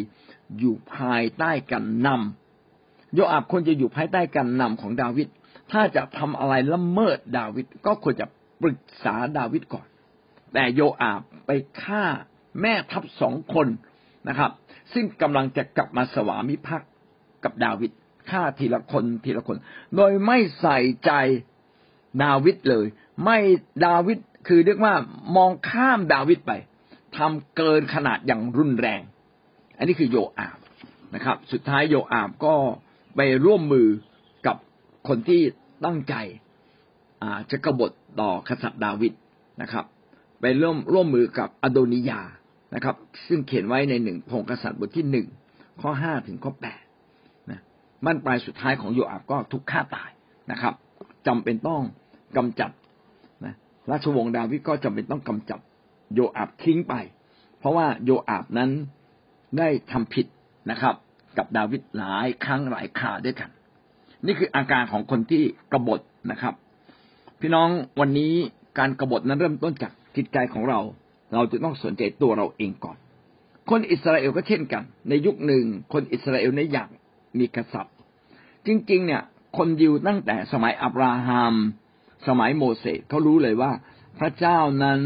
[0.60, 2.47] อยู่ภายใต้การนำ
[3.16, 5.28] โยอาบควรจะอยู่ภายใต้การนำของดาวิด
[5.72, 8.28] ถ้าจะทำอะไรละเมิดดาวิดก็ควรจะ
[8.62, 9.88] ปรึกษาดาวิดก่อน
[10.54, 12.04] แต่โยอาบไปฆ่า
[12.62, 13.68] แม่ทัพสองคน
[14.28, 14.52] นะครับ
[14.94, 16.92] ซึ่งกำลังจะกลับมาสวามิภักดิ์
[17.44, 17.92] กับดาวิด
[18.32, 19.58] ฆ่าทีละคนทีละคน
[19.96, 21.12] โดยไม่ใส่ใจ
[22.24, 22.86] ดาวิดเลย
[23.26, 23.38] ไม่
[23.86, 24.18] ดาวิด
[24.48, 24.94] คือเรียกว่า
[25.36, 26.52] มองข้ามดาวิดไป
[27.18, 29.02] ทำเกินขนาดอย่างรุนแรง
[29.78, 30.58] อันนี้คือโยอาบ
[31.16, 32.56] นะครับ สุดท้ายโยอาบก็
[33.18, 33.88] ไปร่วมมือ
[34.48, 34.58] กับ
[35.08, 35.42] คนที่
[35.86, 36.16] ตั้งใจ
[37.52, 39.14] จะกบฏต่อกษัตริย์ดาวิด
[39.62, 39.86] นะครับ
[40.42, 42.22] ไปร่วมร่วมมือกับอโดนิยา
[42.76, 42.96] นะครับ
[43.28, 45.28] ซึ่งเขียนไว้ในหนึ่งพงกษัตริย์บทที่หนึ่ง
[45.82, 46.82] ข้อห้าถึงข้อแปด
[47.52, 47.62] นะ
[48.06, 50.10] มันปลายสุดท้ายของโยอาบก็ทุกฆ่าตาย
[50.52, 50.74] นะครับ
[51.28, 51.82] จำเป็นต้อง
[52.38, 52.72] กำจัด
[53.92, 55.60] ราชวงศ์ดาวิดก็จำเป็นต้องกำจัด
[56.14, 56.94] โยอาบทิ้งไป
[57.60, 58.70] เพราะว่าโยอาบนั้น
[59.58, 60.26] ได้ทำผิด
[60.72, 60.96] นะครับ
[61.38, 63.50] กับดาวิดหลายครั้งหลายคราด้วยกัน
[64.26, 66.54] นี่คืออาการของคนที่กบฏนะครับ
[67.40, 67.70] พี่น้อง
[68.00, 68.34] วันนี้
[68.80, 70.80] การกรบฏนั้นเริ่มต้นจากจิตใจของเรา
[71.34, 72.98] เราจะต้องสนใจตัวเราเองก่อน
[73.70, 76.90] คนอิสราเอลก็เช่นกัน ในยุคหนึ่งคนอิสราเอลในอยาก
[77.40, 77.96] มีกษัตริย์
[78.66, 79.22] จริง ๆ เนี่ย
[79.58, 81.54] คนยิวตั้งแต่สมัยอับราฮัม
[82.28, 83.72] สมัยโมเสสเขารู้เลยว่า
[84.20, 85.00] พระเจ้านั้น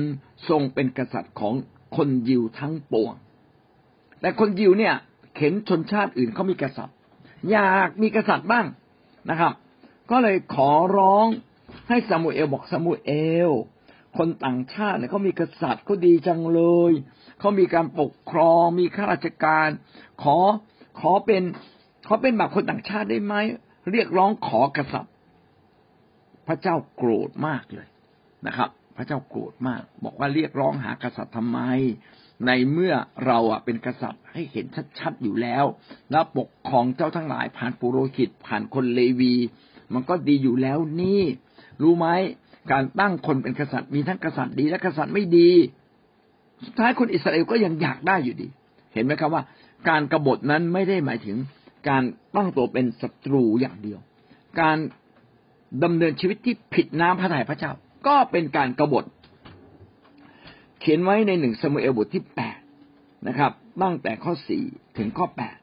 [0.49, 1.53] ทรงเป็นกษัตริย์ของ
[1.95, 3.13] คนยิวทั้งปวง
[4.21, 4.95] แต่คนยิวเนี่ย
[5.35, 6.95] เข็นชนชาติอื่นเขามีกษัตริย์
[7.51, 8.65] อยากมีกษัตริย์บ้าง
[9.29, 9.53] นะครับ
[10.11, 11.25] ก็เลยขอร้อง
[11.89, 13.11] ให้ซามูเอลบอกซามูเอ
[13.49, 13.51] ล
[14.17, 16.91] คนต่างชาติเนี่ยเขามีกษัตริย์เขาดีจังเลย
[17.39, 19.69] เขามีการปกครอง มีข้าราชการ
[20.23, 20.37] ขอ
[20.99, 21.43] ขอเป็น
[22.07, 23.35] ขอเป็นแบบคนต่างชาติได้ไหม
[23.91, 25.13] เรียกร้องขอกษัตริย์
[26.47, 27.87] พระเจ้าโกรธมากเลย
[28.47, 31.59] นะครับ พระเจ้าโกรธมาก บอกว่าเรียกร้องหากษัตริย์ทำไม
[32.47, 32.93] ในเมื่อ
[33.25, 34.65] เราอะเป็นกษัตริย์ให้เห็น
[34.99, 35.65] ชัดๆอยู่แล้ว
[36.11, 39.33] แล้วปกครองเจ้าทั้งหลายผ่านปุโรหิตผ่านคนเลวี
[39.93, 41.21] มันก็ดีอยู่แล้วนี่
[41.81, 42.07] รู้ไหม
[42.71, 45.49] การตั้งคนเป็นกษัตริย์มีทั้งกษัตริย์ดีและกษัตริย์ไม่ดี
[46.65, 48.47] สุดท้ายคนอิสราเอลก็ยังอยากได้อยู่ดี
[48.93, 49.43] เห็นไหมครับว่า
[49.89, 51.37] การกรบฏนั้นไม่ได้หมายถึง
[51.89, 52.03] การ
[52.35, 53.99] ตั้งตัวเป็นศัตรูอย่างเดียว
[54.61, 54.77] การ
[55.83, 57.71] ดำเนินชีวิตที่ผิดน้ำพระทัยพระเจ้า
[58.07, 59.03] ก็เป็นการกรบฏ
[60.81, 62.57] เขียนไว้ในหนึ่งสมุเอลบทที่แปด
[63.27, 64.63] นะครับ ตั้งแต่ข้อสี่
[64.97, 65.57] ถึงข้อแปด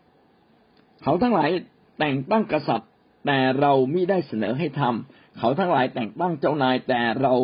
[1.03, 1.51] เขาทั้งหลาย
[1.99, 2.91] แต่งตั้งกษัตริย์
[3.27, 7.35] แต่เราไม่ได้เสนอให้ทำเขาทั้งหลายแต่งตั้งเจ้านายแต่เรา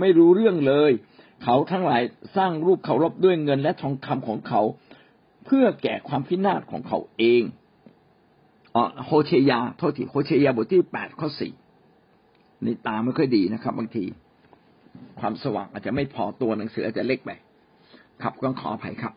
[0.00, 0.92] ไม่รู้เรื่องเลย
[1.44, 2.02] เขาทั้งหลาย
[2.36, 4.62] สร้างรูปเคารพด้วยเงินและทองคำของเขา
[5.44, 7.42] เพื่อแก่ความพินาศของเขาเอง
[9.06, 11.52] โฮเชยาโทษทีโฮเชยาบทที่แปดข้อสี่
[12.64, 14.04] นี่ตาไม่ค่อยดีนะครับ บางที
[15.20, 17.30] ความสว่างอาจจะไม่พอตัวหนังสืออาจจะเล็กไป
[18.22, 19.12] ครับก็ขออภัยครับ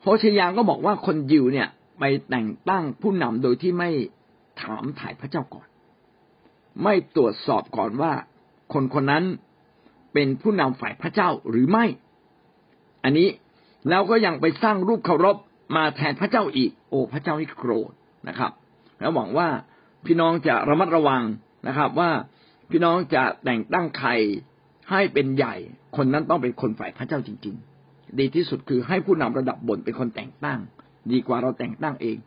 [0.00, 3.90] โฮเชยาก็บอกว่าคนยิวเนี่ย ไปแต่งตั้งผู้นำโดยที่ไม่
[4.62, 5.66] ถามถ่ายพระเจ้าก่อน
[6.82, 8.12] ไม่ตรวจสอบก่อนว่า
[8.72, 9.24] คนคนนั้น
[10.12, 11.84] เป็นผู้นำฝ่ายพระเจ้าหรือไม่
[13.04, 13.28] อันนี้
[13.88, 15.36] แล้วก็ยังไปสร้างรูปเคารพ
[15.76, 17.92] มาแทนพระเจ้าอีก โอ้พระเจ้านี่โกรธ
[18.28, 18.52] นะครับ
[19.00, 19.48] แล้วหวังว่า
[20.06, 21.22] พี่น้องจะระมัดระวัง
[21.68, 22.10] นะครับ ว่า
[22.70, 24.10] พี่น้องจะแต่งตั้งใคร
[24.90, 25.54] ให้เป็นใหญ่
[25.96, 30.58] คนนั้นต้องเป็นคนฝ่ายพระเจ้าจริง ๆ ดีที่สุดคือให้ผู้นำระดับบนเป็นคนแต่งตั้ง
[31.12, 32.18] ดีกว่าเราแต่งตั้งเอง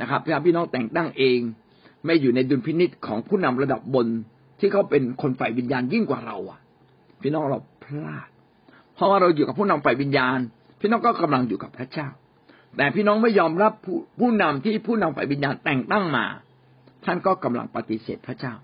[0.00, 1.38] นะครับถ้าพี่น้องแต่งตั้งเอง
[2.04, 4.06] ไม่อยู่ในดุลพินิษของผู้นำระดับบน
[4.60, 6.60] ที่เขาเป็นคนฝ่ายวิญญาณยิ่งกว่าเราอะ
[7.22, 8.28] พี่น้องเราพลาด
[8.94, 10.38] เพราะว่าเราอยู่กับผู้นำฝ่ายวิญญาณ
[10.80, 12.08] พี่น้องก็กำลังอยู่กับพระเจ้า
[12.76, 16.26] แต่พี่น้องไม่ยอมรับผู้ผู้นำที่ผู้นำฝ่ายวิญญาณแต่งตั้งมา
[17.04, 18.54] ท่านก็กำลังปฏิเสธพระเจ้า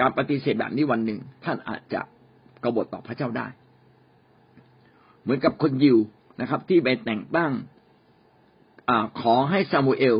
[0.00, 2.00] การปฏิเสธแบบนี้วันหนึ่ง ท่านอาจจะ
[2.64, 3.46] กบฏต่อพระเจ้าได้
[5.22, 5.98] เหมือนกับคนยิว
[6.40, 7.52] นะครับ ที่ไปแต่งตั้ง
[8.88, 8.90] อ
[9.20, 10.16] ขอให้ซามูเอล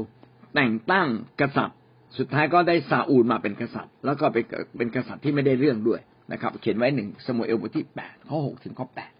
[0.54, 1.06] แต่งตั้ง
[1.40, 1.78] กษัตริย์
[2.18, 4.44] สุดท้ายก็ได้ซาอูลมาเป็นกษัตริย์ แล้วก็เป็น
[4.76, 6.00] เป็นกษัตริย์ที่ไม่ได้เรื่องด้วย
[6.32, 9.12] นะครับ เขียนไว้หนึ่งซามูเอลบทที่แปดข้อหกถึงข้อแปด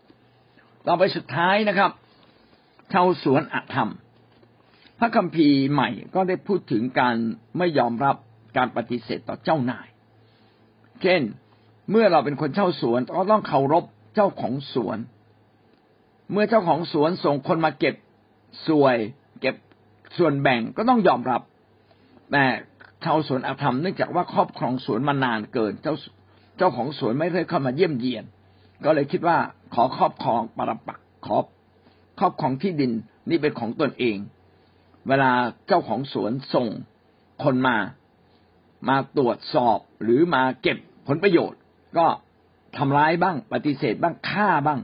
[0.87, 1.91] ต่อไปสุดท้ายนะครับ
[2.93, 3.91] ชาวสวนอธรรม
[4.99, 7.17] พระคัมภีร์ใหม่ก็ได้พูดถึงการ
[7.59, 8.17] ไม่ยอมรับ
[8.57, 9.89] การปฏิเสธต่อเจ้านาย
[11.03, 11.23] เช่น
[11.91, 14.99] เมื่อเราเป็นคนเช่าสวนก็ต้องเคารพเจ้าของสวน
[16.33, 17.95] เมื่อเจ้าของสวนส่งคนมาเก็บ
[18.69, 18.97] สวย
[19.41, 19.57] เก็บ
[20.19, 21.43] ส่วนแบ่งก็ต้องยอมรับ
[22.33, 22.45] แต่
[23.05, 25.95] ชาวสวนอธรรมเนื่องจากว่าครอบครองสวนมานานเกิน เจ้า
[26.59, 28.25] เจ้าของสวนไม่เคยเข้ามาเยี่ยมเยียน
[28.85, 29.39] ก็เลยคิดว่า
[29.75, 31.37] ขอครอบครองปรปักขอ
[32.19, 32.93] ครอบครองที่ดิน
[33.31, 34.17] นี่เป็นของตนเอง
[35.09, 35.31] เวลา
[35.67, 36.67] เจ้าของสวนส่ง
[37.45, 37.77] คนมา
[38.89, 41.61] มาตรวจสอบหรือมาเก็บผลประโยชน์
[41.97, 42.07] ก็
[42.77, 44.81] ทำร้ายบ้าง ปฏิเสธบ้างฆ่าบ้าง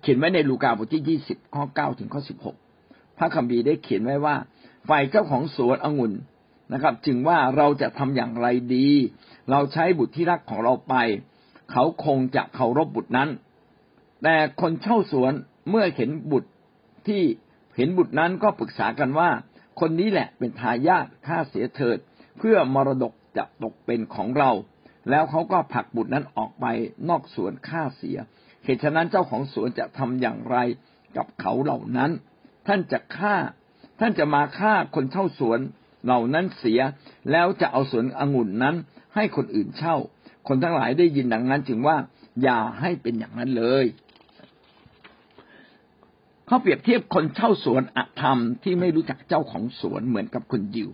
[0.00, 2.56] เขียนไว้ในลูกาบทที่ยี่สิบข้อเก้าถึงข้อสิบหก
[3.18, 4.36] พระคัมภีร์ได้เขียนไว้ว่า
[4.88, 6.12] ฝ่ายเจ้าของสวนองุ่น
[6.72, 8.88] นะครับ จึงว่าเราจะทำอย่างไรดี
[9.50, 10.94] เราใช้บุตรที่รักของเราไป
[11.72, 13.30] เขาคงจะเคารพบุตรนั้น
[14.22, 15.32] แต่คนเช่าสวน
[15.70, 16.50] เมื่อเห็นบุตร
[17.06, 17.22] ที่
[17.76, 19.30] เห็นบุตรนั้นก็ปรึกษากันว่า
[19.80, 21.98] คนนี้แหละเป็นทายาทข้าเสียเถิด
[22.38, 24.50] เพื่อมรดกจะตกเป็นของเรา
[25.10, 26.66] แล้วเขาก็ผลักบุตรนั้นออกไป
[27.08, 28.18] นอกสวนฆ่าเสีย
[28.64, 30.56] เหตุฉะนั้นเจ้าของสวนจะทำอย่างไร
[31.16, 32.10] กับเขาเหล่านั้น
[32.66, 33.36] ท่านจะฆ่า
[34.00, 35.58] ท่านจะมาฆ่าคนเช่าสวน
[36.04, 36.80] เหล่านั้นเสีย
[37.30, 38.74] แล้วจะเอาสวนองุ่นนั้น
[39.14, 39.96] ให้คนอื่นเช่า
[40.48, 41.96] คนทั้งหลายได้ยินดังนั้นจึงว่า
[42.42, 43.84] อย่าให้เป็นอย่างนั้นเลย
[46.46, 50.88] เขาเปรียบเทียบคนเช่าสวนอธรรมที่ไม่รู้จักเจ้าของสวนเหมือนกับคนยิว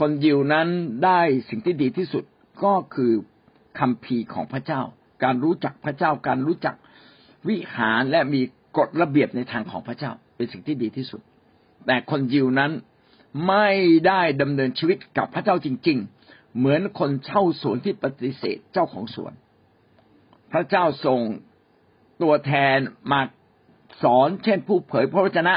[0.00, 0.68] คนยิวนั้น
[1.04, 2.24] ได้สิ่งที่ดีที่สุด
[2.64, 3.12] ก็คือ
[3.78, 4.82] คำพีของพระเจ้า
[5.24, 6.74] การรู้จักพระเจ้า การรู้จัก
[7.48, 8.40] วิหารและมี
[8.78, 11.20] กฎระเบียบในทางของพระเจ้า เป็นสิ่งที่ดีที่สุด
[11.86, 12.72] แต่คนยิวนั้น
[13.48, 13.68] ไม่
[14.06, 19.32] ได้ดำเนินชีวิตกับพระเจ้าจริง ๆ เหมือนคนเช่าสวนที่ปฏิเสธเจ้าของสวน
[20.52, 21.20] พระเจ้าส่ง
[22.22, 22.78] ตัวแทน
[23.12, 23.20] มา
[24.02, 25.54] สอนเช่นผู้เผยพระวจนะ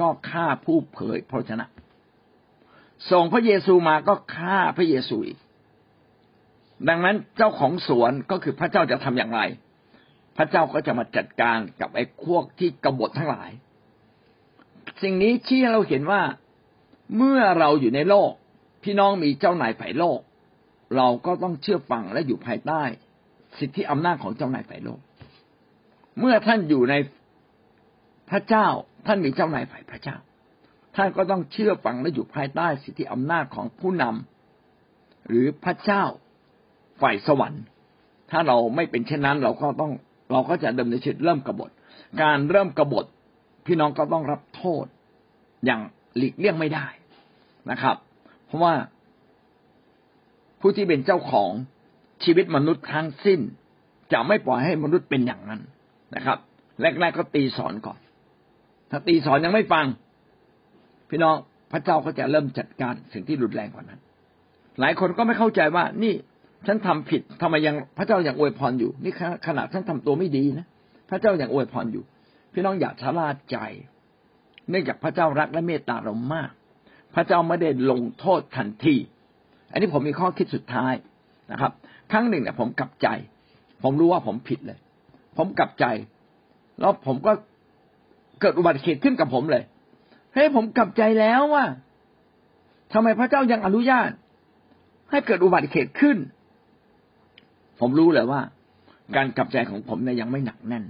[0.00, 1.66] ก็ฆ่าผู้เผยพระวจนะ
[3.10, 5.38] ส่งพระเยซูมาก็ฆ่าพระเยซูอีก
[6.88, 9.40] ดังนั้นเจ้าของสวนก็คือพระเจ้าจะทำอย่างไร
[10.36, 13.50] พระเจ้าก็จะมาจัดการกับไอ้พวกที่กบฏทั้งหลาย
[15.02, 16.22] สิ่งนี้ชี้ให้เราเห็นว่า
[17.16, 18.30] เมื่อเราอยู่ในโลก
[18.82, 20.18] พี่น้องมีเจ้านายฝ่ายโลก
[20.96, 22.82] เราก็ต้องเชื่อฟังและอยู่ภายใต้
[23.58, 25.00] สิทธิอำนาจของเจ้านายฝ่ายโลก
[26.20, 26.94] เมื่อท่านอยู่ใน
[28.30, 28.66] พระเจ้า
[29.06, 30.16] ท่านมีเจ้านายฝ่ายพระเจ้า
[30.96, 36.02] ท่านก็ต้องเชื่อฟังและอยู่ภายใต้สิทธิอำนาจของผู้นำหรือพระเจ้า
[37.02, 37.62] ฝ่ายสวรรค์
[38.30, 39.92] ถ้าเราไม่เป็นเช่นนั้น เราก็ต้อง
[40.32, 41.70] เราก็จะดำเนินชีวิตเริ่มกบฏ
[42.22, 43.04] การเริ่มกบฏ
[43.66, 44.86] พี่น้องก็ต้องรับโทษ
[45.64, 45.80] อย่าง
[46.16, 46.86] หลีกเลี่ยงไม่ได้
[47.70, 47.96] นะครับ
[48.46, 48.74] เพราะว่า
[50.60, 51.50] ผู้ที่เป็นเจ้าของ
[52.24, 53.40] ชีวิตมนุษย์ทั้งสิ้น
[54.12, 55.60] จะไม่ปล่อยให้มนุษย์เป็นอย่างนั้น
[56.14, 56.38] นะครับ
[56.80, 57.98] แรกๆก็ตีสอนก่อน
[58.90, 59.86] ถ้าตีสอนยังไม่ฟัง
[61.10, 61.36] พี่น้อง
[61.72, 64.00] พระเจ้าก็จะเริ่มจัดการสิ่งที่รุนแรงกว่านั้น
[64.80, 66.14] หลายคนก็ไม่เข้าใจว่านี่
[66.66, 69.12] ฉันทำผิดทำไมยังพระเจ้ายังอวยพรอยู่ นี่
[69.46, 70.66] ขนาดฉันทำตัวไม่ดีนะ
[71.10, 72.04] พระเจ้ายังอวยพรอยู่
[72.52, 73.56] พี่น้องอย่าชะล่าใจ
[74.70, 76.50] เนื่องจากพระเจ้ารักและเมตตาเรามาก
[77.14, 78.96] พระเจ้าไม่ได้ลงโทษทันที
[79.72, 80.94] อันนี้ผมมีข้อคิดสุดท้าย
[81.52, 81.72] นะครับ
[82.12, 83.08] ครั้งหนึ่งเนี่ยผมกลับใจ
[83.82, 84.78] ผมรู้ว่าผมผิดเลย
[85.36, 85.84] ผมกลับใจ
[86.80, 87.32] แล้วผมก็
[88.40, 89.64] เกิดอุบัติเหตุขึ้นกับผมเลย
[90.34, 91.64] เฮ้ยผมกลับใจแล้วว่า
[92.92, 94.10] ทำไมพระเจ้ายังอนุญาต
[95.10, 96.16] ให้เกิดอุบัติเหตุขึ้น
[97.80, 98.40] ผมรู้เลยว่า
[99.16, 100.84] การกลับใจของผมเนี่ยยังไม่หนักแน่น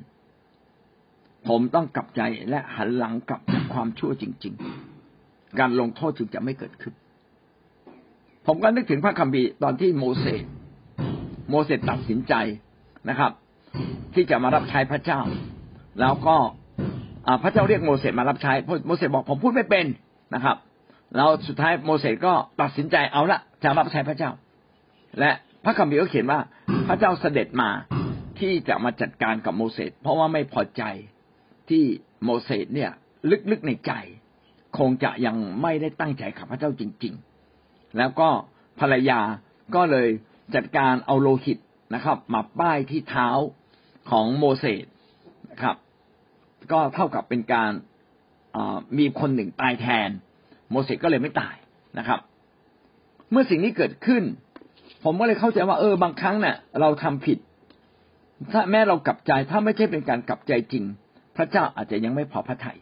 [1.49, 4.55] ผมต้องกลับใจและหันหลังกลับจากความชั่วจริง
[5.07, 6.95] ๆ การลงโทษจึงจะไม่เกิดขึ้น
[8.47, 10.45] ผมก็นึกถึงพระคัมภีร์ตอนที่โมเสส
[11.51, 12.35] โมเสสตัดสินใจ
[13.09, 13.33] นะครับ
[14.15, 15.21] ที่จะมารับใช้พระเจ้า
[16.01, 16.37] แล้วก็
[17.43, 18.53] พระเจ้าเรียกโมเสสมารับใช้
[18.87, 19.87] โมเสสบอกผมพูดไม่เป็น
[20.35, 20.57] นะครับ
[21.17, 24.31] แล้วสุดท้ายโมเสสก็ตัดสินใจเอาละจะรับใช้พระเจ้า
[25.21, 25.31] และ
[25.69, 26.41] พระคัมภีร์ก็เขียนว่า
[26.89, 27.71] พระเจ้าเสด็จมา
[28.41, 30.83] ที่จะมาจัดการกับโมเสสเพราะว่าไม่พอใจ
[31.69, 31.85] ที่
[32.25, 32.91] โมเสสเนี่ย
[33.51, 33.93] ลึกๆในใจ
[34.79, 37.15] คงจะยังไม่ได้ตั้งใจกับพระเจ้าจริง
[37.55, 38.29] ๆ แล้วก็
[38.81, 39.21] ภรรยา
[39.75, 40.09] ก็เลย
[40.55, 41.59] จัดการเอาโลหิต
[41.95, 43.29] นะครับ มาป้ายที่เท้า
[44.11, 44.85] ของโมเสส
[45.51, 45.77] นะครับ
[46.73, 47.71] ก็เท่ากับเป็นการ
[48.99, 50.11] มีคนหนึ่งตายแทน
[50.71, 51.55] โมเสสก็เลยไม่ตาย
[51.99, 52.21] นะครับ
[53.31, 54.23] เมื่อสิ่งนี้เกิดขึ้น
[55.05, 57.39] ผมก็เลยเข้าใจว่าเออบางครั้งเนี่ยเราทำผิด
[58.53, 60.85] ถ้าแม้เรากลับใจถ้าไม่ใช่เป็นการกลับใจจริง
[61.37, 62.79] พระเจ้าอาจจะยังไม่พอพระทยัย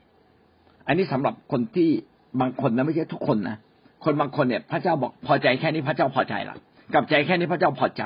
[0.86, 1.90] อันนี้สำหรับคนที่
[2.40, 3.56] บางคนนะไม่ใช่ทุกคนนะ
[4.04, 6.56] คนบางคนเนี่ย พระเจ้าบอกพอใจแค่นี้พระเจ้าพอใจละ
[6.94, 8.02] กลับใจแค่นี้พระเจ้าพอใจ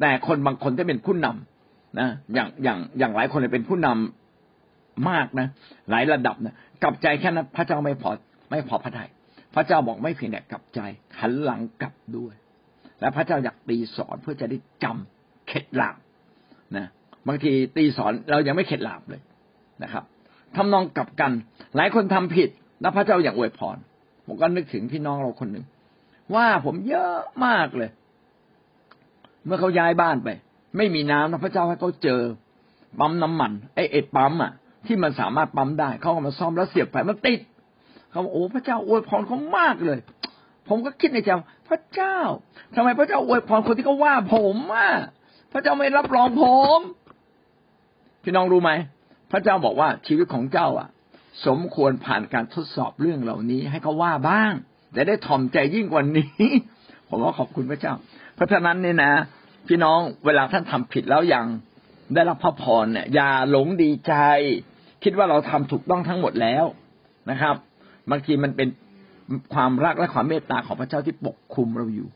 [0.00, 5.46] แต่คนบางคนที่เป็นผู้นำนะอย่างอย่างอย่างหลายคนเป็นผู้นำมากนะ
[5.90, 8.10] หลายระดับนะกลับใจแค่นั้นพระเจ้าไม่พอ
[8.50, 9.08] ไม่พอพระทยัย
[9.54, 10.80] พระเจ้าบอกไม่เพียงแต่กลับใจ
[11.20, 12.34] หันหลังกลับด้วย
[13.00, 15.96] และพระเจ้าอยากตีสอนเพื่อจะได้จำเข็ดหลาบ
[16.76, 16.86] นะ
[17.28, 19.20] บางทีตีสอนเรายังไม่เข็ดหลาบเลย
[19.82, 20.04] นะครับ
[20.56, 21.32] ทำนองกลับกัน
[21.76, 22.48] หลายคนทำผิด
[22.80, 23.76] แล้วพระเจ้าอยากอวยพร
[24.26, 25.64] ผมก็นึกถึงพี่น้องเราคนหนึ่ง
[26.34, 27.90] ว่าผมเยอะมากเลย
[29.44, 30.28] เมื่อเขาย้ายบ้านไป
[30.76, 32.20] ไม่มีน้ำนะพระเจ้าให้เขาเจอ
[32.98, 34.52] ปั๊มน้ำมันไอ้ไอ้ปั๊มอะ
[34.86, 37.40] ที่มันสามารถปั๊มได้เขาก็มาซ่อมแล้วเสียบไปมันติด
[38.10, 39.98] เขาบอกโอ้พระเจ้าอวยพรเขามากเลย
[40.68, 41.30] ผมก็คิดในใจ
[41.68, 42.18] พระเจ้า
[42.74, 44.90] ทำไมพระเจ้าอวยพรคนที่เขาว่าผมอะ
[45.52, 46.44] พระเจ้าไม่รับรองผ
[46.78, 46.78] ม
[48.22, 48.72] พี่น้องรู้ไหม
[49.32, 50.88] พระเจ้าบอกว่าชีวิตของเจ้าอะ
[51.46, 54.52] สมควรผ่านการทดสอบเรื่องเหล่านี้ ให้เขาว่าบ้าง
[54.92, 56.44] แต่ได้ถ่อมใจยิ่งกว่านี้
[57.08, 57.94] ผมก็ขอบคุณพระเจ้า
[58.34, 59.12] เพราะฉะนั้นเนี่ยนะ
[59.68, 61.46] พี่น้องเวลาท่านทำผิดแล้วยัง
[62.14, 64.14] ได้รับพระพรเนี่ย อย่าหลงดีใจ
[65.04, 66.64] คิดว่าเราทำถูกต้องทั้งหมดแล้ว
[67.30, 67.54] นะครับ
[68.10, 68.68] บางทีมันเป็น
[69.54, 72.08] ความรักและความเมตตาของพระเจ้าที่ปกคุมเราอยู่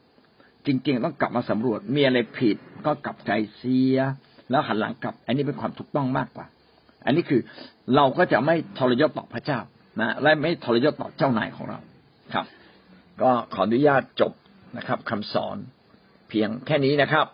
[0.66, 3.98] จริงๆต้องกลับมาสำรวจมีอะไรผิด ก็กลับใจเสีย
[4.50, 6.46] แล้วหันหลังกลับ อันนี้เป็นความถูกต้องมากกว่า
[7.06, 7.40] อันนี้คือ
[7.96, 9.60] เราก็จะไม่ทรยศต่อพระเจ้า
[10.00, 11.78] นะและไม่ทรยศต่อเจ้านายของเรา
[12.34, 12.46] ครับ
[13.22, 14.32] ก็ขออนุญาตจบ
[14.76, 15.56] นะครับคำสอน
[16.28, 17.26] เพียงแค่นี้นะครับ